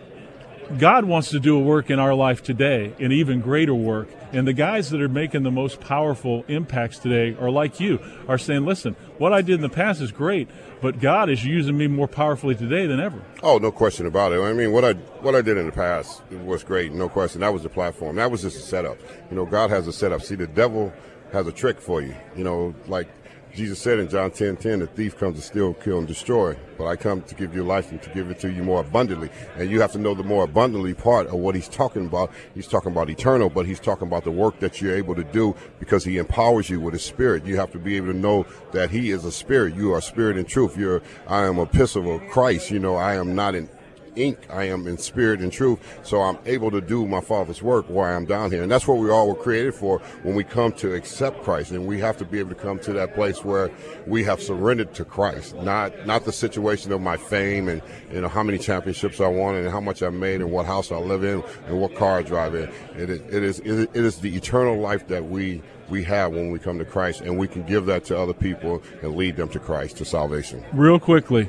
God 0.78 1.04
wants 1.04 1.30
to 1.30 1.40
do 1.40 1.56
a 1.56 1.60
work 1.60 1.90
in 1.90 1.98
our 1.98 2.14
life 2.14 2.42
today, 2.42 2.94
an 2.98 3.12
even 3.12 3.40
greater 3.40 3.74
work. 3.74 4.08
And 4.32 4.46
the 4.46 4.52
guys 4.52 4.90
that 4.90 5.00
are 5.00 5.08
making 5.08 5.44
the 5.44 5.50
most 5.50 5.80
powerful 5.80 6.44
impacts 6.48 6.98
today 6.98 7.36
are 7.40 7.50
like 7.50 7.78
you, 7.78 8.00
are 8.26 8.38
saying, 8.38 8.64
listen, 8.64 8.96
what 9.18 9.32
I 9.32 9.42
did 9.42 9.56
in 9.56 9.60
the 9.60 9.68
past 9.68 10.00
is 10.00 10.10
great, 10.10 10.48
but 10.84 11.00
God 11.00 11.30
is 11.30 11.42
using 11.42 11.78
me 11.78 11.86
more 11.86 12.06
powerfully 12.06 12.54
today 12.54 12.86
than 12.86 13.00
ever. 13.00 13.18
Oh, 13.42 13.56
no 13.56 13.72
question 13.72 14.04
about 14.04 14.32
it. 14.32 14.40
I 14.42 14.52
mean, 14.52 14.70
what 14.70 14.84
I 14.84 14.92
what 15.22 15.34
I 15.34 15.40
did 15.40 15.56
in 15.56 15.64
the 15.64 15.72
past 15.72 16.22
was 16.30 16.62
great, 16.62 16.92
no 16.92 17.08
question. 17.08 17.40
That 17.40 17.54
was 17.54 17.62
the 17.62 17.70
platform. 17.70 18.16
That 18.16 18.30
was 18.30 18.42
just 18.42 18.58
a 18.58 18.60
setup. 18.60 18.98
You 19.30 19.36
know, 19.36 19.46
God 19.46 19.70
has 19.70 19.86
a 19.86 19.94
setup. 19.94 20.20
See, 20.20 20.34
the 20.34 20.46
devil 20.46 20.92
has 21.32 21.46
a 21.46 21.52
trick 21.52 21.80
for 21.80 22.02
you. 22.02 22.14
You 22.36 22.44
know, 22.44 22.74
like 22.86 23.08
Jesus 23.54 23.78
said 23.78 24.00
in 24.00 24.08
John 24.08 24.32
10 24.32 24.56
10, 24.56 24.80
the 24.80 24.86
thief 24.86 25.16
comes 25.16 25.36
to 25.36 25.42
steal, 25.42 25.74
kill, 25.74 25.98
and 25.98 26.08
destroy. 26.08 26.56
But 26.76 26.86
I 26.86 26.96
come 26.96 27.22
to 27.22 27.34
give 27.34 27.54
you 27.54 27.62
life 27.62 27.92
and 27.92 28.02
to 28.02 28.10
give 28.10 28.30
it 28.30 28.40
to 28.40 28.50
you 28.50 28.64
more 28.64 28.80
abundantly. 28.80 29.30
And 29.56 29.70
you 29.70 29.80
have 29.80 29.92
to 29.92 29.98
know 29.98 30.14
the 30.14 30.24
more 30.24 30.44
abundantly 30.44 30.92
part 30.94 31.28
of 31.28 31.34
what 31.34 31.54
he's 31.54 31.68
talking 31.68 32.06
about. 32.06 32.32
He's 32.54 32.66
talking 32.66 32.90
about 32.90 33.10
eternal, 33.10 33.48
but 33.48 33.66
he's 33.66 33.78
talking 33.78 34.08
about 34.08 34.24
the 34.24 34.32
work 34.32 34.58
that 34.58 34.80
you're 34.80 34.96
able 34.96 35.14
to 35.14 35.24
do 35.24 35.54
because 35.78 36.04
he 36.04 36.18
empowers 36.18 36.68
you 36.68 36.80
with 36.80 36.94
his 36.94 37.04
spirit. 37.04 37.46
You 37.46 37.56
have 37.56 37.70
to 37.72 37.78
be 37.78 37.96
able 37.96 38.08
to 38.08 38.18
know 38.18 38.44
that 38.72 38.90
he 38.90 39.10
is 39.10 39.24
a 39.24 39.32
spirit. 39.32 39.76
You 39.76 39.92
are 39.94 40.00
spirit 40.00 40.36
and 40.36 40.48
truth. 40.48 40.76
You're, 40.76 41.02
I 41.28 41.44
am 41.44 41.58
a 41.58 41.62
epistle 41.62 42.14
of 42.14 42.28
Christ. 42.28 42.70
You 42.70 42.78
know, 42.78 42.96
I 42.96 43.14
am 43.14 43.34
not 43.34 43.54
an 43.54 43.68
ink. 44.16 44.38
I 44.50 44.64
am 44.64 44.86
in 44.86 44.98
spirit 44.98 45.40
and 45.40 45.52
truth. 45.52 45.80
So 46.02 46.22
I'm 46.22 46.38
able 46.46 46.70
to 46.70 46.80
do 46.80 47.06
my 47.06 47.20
Father's 47.20 47.62
work 47.62 47.86
while 47.86 48.14
I'm 48.14 48.24
down 48.24 48.50
here. 48.50 48.62
And 48.62 48.70
that's 48.70 48.86
what 48.86 48.98
we 48.98 49.10
all 49.10 49.28
were 49.28 49.34
created 49.34 49.74
for 49.74 49.98
when 50.22 50.34
we 50.34 50.44
come 50.44 50.72
to 50.74 50.94
accept 50.94 51.42
Christ. 51.42 51.70
And 51.70 51.86
we 51.86 52.00
have 52.00 52.16
to 52.18 52.24
be 52.24 52.38
able 52.38 52.50
to 52.50 52.54
come 52.54 52.78
to 52.80 52.92
that 52.94 53.14
place 53.14 53.44
where 53.44 53.70
we 54.06 54.24
have 54.24 54.42
surrendered 54.42 54.94
to 54.94 55.04
Christ, 55.04 55.56
not 55.56 56.06
not 56.06 56.24
the 56.24 56.32
situation 56.32 56.92
of 56.92 57.00
my 57.00 57.16
fame 57.16 57.68
and 57.68 57.82
you 58.12 58.20
know 58.20 58.28
how 58.28 58.42
many 58.42 58.58
championships 58.58 59.20
I 59.20 59.28
won 59.28 59.54
and 59.54 59.68
how 59.68 59.80
much 59.80 60.02
I 60.02 60.10
made 60.10 60.40
and 60.40 60.50
what 60.50 60.66
house 60.66 60.92
I 60.92 60.96
live 60.96 61.24
in 61.24 61.42
and 61.66 61.80
what 61.80 61.94
car 61.94 62.18
I 62.18 62.22
drive 62.22 62.54
in. 62.54 62.70
It 62.96 63.10
is 63.10 63.20
it 63.20 63.42
is 63.42 63.58
it 63.60 63.96
is 63.96 64.18
the 64.18 64.34
eternal 64.34 64.78
life 64.78 65.06
that 65.08 65.24
we 65.24 65.62
we 65.88 66.02
have 66.04 66.32
when 66.32 66.50
we 66.50 66.58
come 66.58 66.78
to 66.78 66.84
Christ, 66.84 67.20
and 67.20 67.38
we 67.38 67.48
can 67.48 67.62
give 67.64 67.86
that 67.86 68.04
to 68.06 68.18
other 68.18 68.32
people 68.32 68.82
and 69.02 69.16
lead 69.16 69.36
them 69.36 69.48
to 69.50 69.58
Christ, 69.58 69.98
to 69.98 70.04
salvation. 70.04 70.64
Real 70.72 70.98
quickly, 70.98 71.48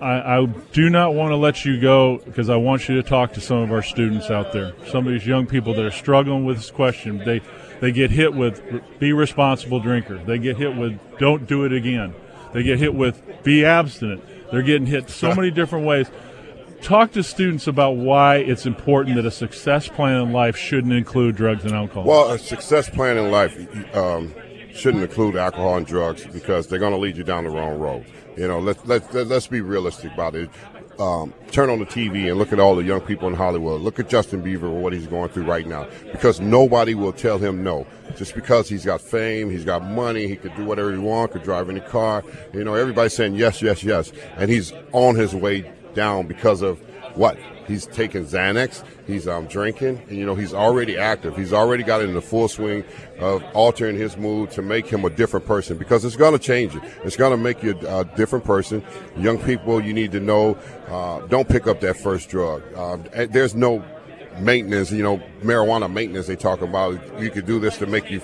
I, 0.00 0.38
I, 0.38 0.46
do 0.72 0.88
not 0.88 1.14
want 1.14 1.30
to 1.32 1.36
let 1.36 1.64
you 1.64 1.78
go 1.78 2.22
because 2.24 2.48
I 2.48 2.56
want 2.56 2.88
you 2.88 2.96
to 2.96 3.02
talk 3.02 3.34
to 3.34 3.40
some 3.40 3.58
of 3.58 3.70
our 3.70 3.82
students 3.82 4.30
out 4.30 4.52
there, 4.52 4.72
some 4.88 5.06
of 5.06 5.12
these 5.12 5.26
young 5.26 5.46
people 5.46 5.74
that 5.74 5.84
are 5.84 5.90
struggling 5.90 6.46
with 6.46 6.56
this 6.56 6.70
question. 6.70 7.18
They 7.18 7.42
they 7.80 7.92
get 7.92 8.10
hit 8.10 8.34
with 8.34 8.62
be 8.98 9.12
responsible 9.12 9.80
drinker. 9.80 10.18
They 10.24 10.38
get 10.38 10.56
hit 10.56 10.74
with 10.76 10.98
don't 11.18 11.46
do 11.46 11.64
it 11.64 11.72
again. 11.72 12.14
They 12.54 12.62
get 12.62 12.78
hit 12.78 12.94
with 12.94 13.22
be 13.42 13.64
abstinent. 13.64 14.24
They're 14.50 14.62
getting 14.62 14.86
hit 14.86 15.10
so 15.10 15.34
many 15.34 15.50
different 15.50 15.86
ways. 15.86 16.10
Talk 16.80 17.12
to 17.12 17.22
students 17.22 17.66
about 17.66 17.96
why 17.96 18.36
it's 18.36 18.64
important 18.64 19.16
that 19.16 19.26
a 19.26 19.30
success 19.30 19.86
plan 19.86 20.22
in 20.22 20.32
life 20.32 20.56
shouldn't 20.56 20.94
include 20.94 21.36
drugs 21.36 21.64
and 21.64 21.74
alcohol. 21.74 22.04
Well, 22.04 22.30
a 22.30 22.38
success 22.38 22.88
plan 22.88 23.18
in 23.18 23.30
life 23.30 23.54
um, 23.94 24.34
shouldn't 24.72 25.02
include 25.02 25.36
alcohol 25.36 25.76
and 25.76 25.86
drugs 25.86 26.26
because 26.26 26.66
they're 26.66 26.78
going 26.78 26.94
to 26.94 26.98
lead 26.98 27.18
you 27.18 27.24
down 27.24 27.44
the 27.44 27.50
wrong 27.50 27.78
road. 27.78 28.06
You 28.40 28.48
know, 28.48 28.58
let's 28.58 28.82
let's 28.86 29.12
let's 29.12 29.46
be 29.48 29.60
realistic 29.60 30.14
about 30.14 30.34
it. 30.34 30.48
Um, 30.98 31.34
turn 31.50 31.68
on 31.68 31.78
the 31.78 31.84
TV 31.84 32.30
and 32.30 32.38
look 32.38 32.54
at 32.54 32.58
all 32.58 32.74
the 32.74 32.82
young 32.82 33.02
people 33.02 33.28
in 33.28 33.34
Hollywood. 33.34 33.82
Look 33.82 33.98
at 33.98 34.08
Justin 34.08 34.42
Bieber 34.42 34.62
or 34.62 34.80
what 34.80 34.94
he's 34.94 35.06
going 35.06 35.28
through 35.28 35.44
right 35.44 35.66
now. 35.66 35.86
Because 36.10 36.40
nobody 36.40 36.94
will 36.94 37.12
tell 37.12 37.36
him 37.36 37.62
no. 37.62 37.86
Just 38.16 38.34
because 38.34 38.66
he's 38.66 38.82
got 38.82 39.02
fame, 39.02 39.50
he's 39.50 39.66
got 39.66 39.84
money, 39.84 40.26
he 40.26 40.36
could 40.36 40.56
do 40.56 40.64
whatever 40.64 40.90
he 40.90 40.96
wants, 40.96 41.34
could 41.34 41.42
drive 41.42 41.68
any 41.68 41.80
car. 41.80 42.24
You 42.54 42.64
know, 42.64 42.72
everybody's 42.72 43.12
saying 43.12 43.34
yes, 43.34 43.60
yes, 43.60 43.84
yes. 43.84 44.10
And 44.36 44.50
he's 44.50 44.72
on 44.92 45.16
his 45.16 45.34
way 45.34 45.70
down 45.92 46.26
because 46.26 46.62
of 46.62 46.80
what? 47.14 47.38
He's 47.66 47.86
taking 47.86 48.24
Xanax. 48.24 48.84
He's 49.06 49.28
um, 49.28 49.46
drinking. 49.46 50.02
And, 50.08 50.18
you 50.18 50.26
know, 50.26 50.34
he's 50.34 50.52
already 50.52 50.96
active. 50.98 51.36
He's 51.36 51.52
already 51.52 51.84
got 51.84 52.02
in 52.02 52.14
the 52.14 52.20
full 52.20 52.48
swing 52.48 52.84
of 53.20 53.44
altering 53.54 53.96
his 53.96 54.16
mood 54.16 54.50
to 54.52 54.62
make 54.62 54.86
him 54.86 55.04
a 55.04 55.10
different 55.10 55.46
person 55.46 55.78
because 55.78 56.04
it's 56.04 56.16
going 56.16 56.32
to 56.32 56.38
change 56.38 56.74
you. 56.74 56.82
It's 57.04 57.16
going 57.16 57.30
to 57.30 57.36
make 57.36 57.62
you 57.62 57.78
a 57.86 58.04
different 58.04 58.44
person. 58.44 58.84
Young 59.16 59.38
people, 59.38 59.80
you 59.80 59.92
need 59.92 60.10
to 60.12 60.20
know 60.20 60.58
uh, 60.88 61.20
don't 61.28 61.48
pick 61.48 61.66
up 61.66 61.80
that 61.80 61.96
first 61.96 62.28
drug. 62.28 62.62
Uh, 62.74 62.98
there's 63.26 63.54
no 63.54 63.84
maintenance, 64.40 64.90
you 64.90 65.02
know, 65.02 65.18
marijuana 65.42 65.92
maintenance 65.92 66.26
they 66.26 66.36
talk 66.36 66.62
about. 66.62 66.98
You 67.20 67.30
could 67.30 67.46
do 67.46 67.60
this 67.60 67.78
to 67.78 67.86
make 67.86 68.10
you 68.10 68.20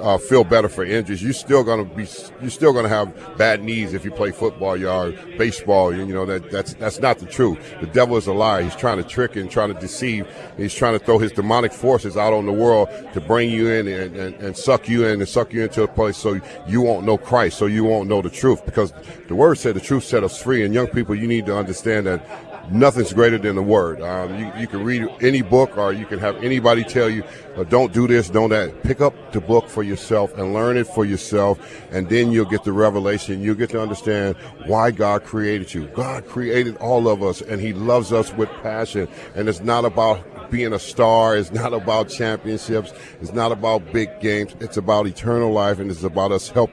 uh, 0.00 0.18
feel 0.18 0.44
better 0.44 0.68
for 0.68 0.84
injuries. 0.84 1.22
You're 1.22 1.32
still 1.32 1.64
gonna 1.64 1.84
be, 1.84 2.06
you're 2.40 2.50
still 2.50 2.72
gonna 2.72 2.88
have 2.88 3.36
bad 3.36 3.62
knees 3.62 3.94
if 3.94 4.04
you 4.04 4.10
play 4.10 4.30
football, 4.30 4.82
or 4.84 5.12
baseball. 5.36 5.94
You 5.94 6.06
know 6.06 6.26
that 6.26 6.50
that's 6.50 6.74
that's 6.74 7.00
not 7.00 7.18
the 7.18 7.26
truth. 7.26 7.58
The 7.80 7.86
devil 7.86 8.16
is 8.16 8.26
a 8.26 8.32
liar. 8.32 8.62
He's 8.62 8.76
trying 8.76 8.98
to 8.98 9.04
trick 9.04 9.36
and 9.36 9.50
trying 9.50 9.72
to 9.72 9.80
deceive. 9.80 10.26
He's 10.56 10.74
trying 10.74 10.98
to 10.98 11.04
throw 11.04 11.18
his 11.18 11.32
demonic 11.32 11.72
forces 11.72 12.16
out 12.16 12.32
on 12.32 12.46
the 12.46 12.52
world 12.52 12.88
to 13.14 13.20
bring 13.20 13.50
you 13.50 13.68
in 13.68 13.88
and, 13.88 14.16
and, 14.16 14.34
and 14.36 14.56
suck 14.56 14.88
you 14.88 15.06
in 15.06 15.20
and 15.20 15.28
suck 15.28 15.52
you 15.52 15.62
into 15.62 15.82
a 15.82 15.88
place 15.88 16.16
so 16.16 16.40
you 16.66 16.80
won't 16.80 17.06
know 17.06 17.18
Christ, 17.18 17.58
so 17.58 17.66
you 17.66 17.84
won't 17.84 18.08
know 18.08 18.22
the 18.22 18.30
truth. 18.30 18.64
Because 18.64 18.92
the 19.28 19.34
word 19.34 19.56
said 19.56 19.74
the 19.74 19.80
truth 19.80 20.04
set 20.04 20.24
us 20.24 20.40
free. 20.40 20.64
And 20.64 20.74
young 20.74 20.86
people, 20.86 21.14
you 21.14 21.26
need 21.26 21.46
to 21.46 21.56
understand 21.56 22.06
that 22.06 22.47
nothing's 22.70 23.12
greater 23.12 23.38
than 23.38 23.56
the 23.56 23.62
word. 23.62 24.00
Um, 24.00 24.38
you, 24.38 24.52
you, 24.58 24.66
can 24.66 24.84
read 24.84 25.08
any 25.20 25.42
book 25.42 25.76
or 25.76 25.92
you 25.92 26.06
can 26.06 26.18
have 26.18 26.36
anybody 26.42 26.84
tell 26.84 27.08
you, 27.08 27.24
uh, 27.56 27.64
don't 27.64 27.92
do 27.92 28.06
this, 28.06 28.30
don't 28.30 28.50
that. 28.50 28.82
Pick 28.82 29.00
up 29.00 29.32
the 29.32 29.40
book 29.40 29.68
for 29.68 29.82
yourself 29.82 30.36
and 30.36 30.54
learn 30.54 30.76
it 30.76 30.86
for 30.86 31.04
yourself, 31.04 31.58
and 31.90 32.08
then 32.08 32.32
you'll 32.32 32.44
get 32.44 32.64
the 32.64 32.72
revelation. 32.72 33.42
You'll 33.42 33.54
get 33.54 33.70
to 33.70 33.82
understand 33.82 34.36
why 34.66 34.90
God 34.90 35.24
created 35.24 35.72
you. 35.74 35.88
God 35.88 36.26
created 36.26 36.76
all 36.76 37.08
of 37.08 37.22
us, 37.22 37.40
and 37.40 37.60
He 37.60 37.72
loves 37.72 38.12
us 38.12 38.32
with 38.32 38.48
passion. 38.62 39.08
And 39.34 39.48
it's 39.48 39.60
not 39.60 39.84
about 39.84 40.50
being 40.50 40.72
a 40.72 40.78
star, 40.78 41.36
it's 41.36 41.52
not 41.52 41.74
about 41.74 42.08
championships, 42.08 42.92
it's 43.20 43.32
not 43.32 43.52
about 43.52 43.92
big 43.92 44.08
games. 44.20 44.54
It's 44.60 44.76
about 44.76 45.06
eternal 45.06 45.52
life, 45.52 45.78
and 45.78 45.90
it's 45.90 46.04
about 46.04 46.32
us 46.32 46.48
help 46.48 46.70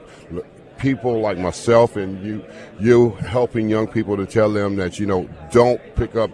people 0.78 1.20
like 1.20 1.38
myself 1.38 1.96
and 1.96 2.24
you, 2.24 2.44
you 2.78 3.10
helping 3.10 3.68
young 3.68 3.86
people 3.86 4.16
to 4.16 4.26
tell 4.26 4.52
them 4.52 4.76
that 4.76 4.98
you 4.98 5.06
know 5.06 5.28
don't 5.50 5.80
pick 5.96 6.16
up 6.16 6.30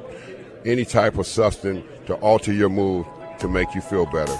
any 0.65 0.85
type 0.85 1.19
of 1.19 1.27
substance 1.27 1.85
to 2.07 2.15
alter 2.17 2.53
your 2.53 2.69
mood 2.69 3.07
to 3.39 3.49
make 3.49 3.75
you 3.75 3.81
feel 3.81 4.07
better. 4.07 4.37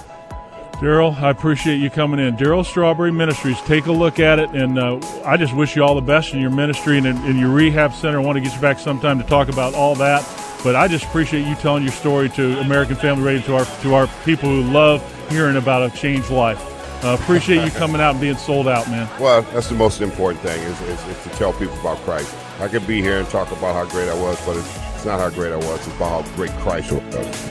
Darryl, 0.73 1.15
I 1.21 1.29
appreciate 1.29 1.77
you 1.77 1.89
coming 1.89 2.19
in. 2.19 2.35
Darryl 2.35 2.65
Strawberry 2.65 3.11
Ministries, 3.11 3.59
take 3.61 3.85
a 3.85 3.91
look 3.91 4.19
at 4.19 4.39
it, 4.39 4.49
and 4.49 4.77
uh, 4.77 4.99
I 5.23 5.37
just 5.37 5.55
wish 5.55 5.75
you 5.75 5.83
all 5.83 5.95
the 5.95 6.01
best 6.01 6.33
in 6.33 6.41
your 6.41 6.49
ministry 6.49 6.97
and 6.97 7.05
in, 7.05 7.17
in 7.25 7.37
your 7.37 7.51
rehab 7.51 7.93
center. 7.93 8.19
I 8.19 8.23
want 8.23 8.37
to 8.37 8.41
get 8.41 8.53
you 8.53 8.59
back 8.59 8.79
sometime 8.79 9.17
to 9.21 9.25
talk 9.25 9.47
about 9.47 9.75
all 9.75 9.95
that. 9.95 10.27
But 10.63 10.75
I 10.75 10.87
just 10.87 11.05
appreciate 11.05 11.47
you 11.47 11.55
telling 11.55 11.83
your 11.83 11.91
story 11.91 12.29
to 12.29 12.59
American 12.59 12.95
Family 12.95 13.23
Radio, 13.23 13.41
to 13.47 13.55
our 13.55 13.65
to 13.81 13.93
our 13.93 14.07
people 14.25 14.49
who 14.49 14.63
love 14.63 15.01
hearing 15.29 15.57
about 15.57 15.89
a 15.89 15.95
changed 15.95 16.29
life. 16.29 16.72
Uh, 17.03 17.17
appreciate 17.19 17.63
you 17.65 17.71
coming 17.71 17.99
out 17.99 18.11
and 18.11 18.21
being 18.21 18.37
sold 18.37 18.67
out, 18.67 18.89
man. 18.89 19.09
Well, 19.19 19.41
that's 19.53 19.67
the 19.67 19.75
most 19.75 20.01
important 20.01 20.41
thing 20.41 20.59
is, 20.63 20.81
is, 20.81 21.07
is, 21.07 21.23
to 21.23 21.29
tell 21.31 21.51
people 21.53 21.77
about 21.79 21.97
Christ. 21.99 22.33
I 22.59 22.67
could 22.67 22.87
be 22.87 23.01
here 23.01 23.19
and 23.19 23.27
talk 23.27 23.51
about 23.51 23.75
how 23.75 23.85
great 23.85 24.09
I 24.09 24.13
was, 24.13 24.39
but 24.45 24.55
it's, 24.55 24.77
it's 24.95 25.05
not 25.05 25.19
how 25.19 25.29
great 25.29 25.51
I 25.51 25.57
was. 25.57 25.85
It's 25.85 25.95
about 25.95 26.25
how 26.25 26.35
great 26.35 26.51
Christ 26.59 26.91
was. 26.91 27.49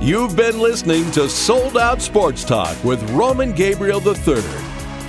You've 0.00 0.36
been 0.36 0.58
listening 0.58 1.10
to 1.12 1.28
Sold 1.28 1.78
Out 1.78 2.02
Sports 2.02 2.44
Talk 2.44 2.82
with 2.84 3.02
Roman 3.10 3.52
Gabriel 3.52 4.00
III. 4.00 4.42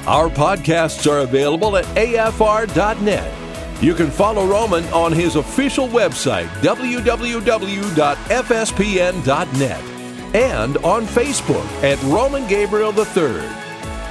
Our 0.06 0.30
podcasts 0.30 1.10
are 1.12 1.20
available 1.20 1.76
at 1.78 1.86
afr.net 1.96 3.44
you 3.84 3.94
can 3.94 4.10
follow 4.10 4.46
Roman 4.46 4.86
on 4.94 5.12
his 5.12 5.36
official 5.36 5.90
website, 5.90 6.48
www.fspn.net, 6.62 7.34
and 10.34 10.78
on 10.78 11.06
Facebook 11.06 11.84
at 11.84 12.02
Roman 12.04 12.48
Gabriel 12.48 12.98
III. 12.98 13.63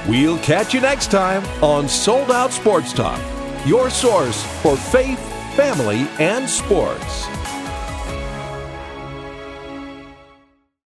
We'll 0.07 0.37
catch 0.39 0.73
you 0.73 0.81
next 0.81 1.11
time 1.11 1.45
on 1.63 1.87
Sold 1.87 2.29
Out 2.29 2.51
Sports 2.51 2.91
Talk, 2.91 3.21
your 3.65 3.89
source 3.89 4.43
for 4.61 4.75
faith, 4.75 5.19
family, 5.55 6.07
and 6.19 6.49
sports. 6.49 7.25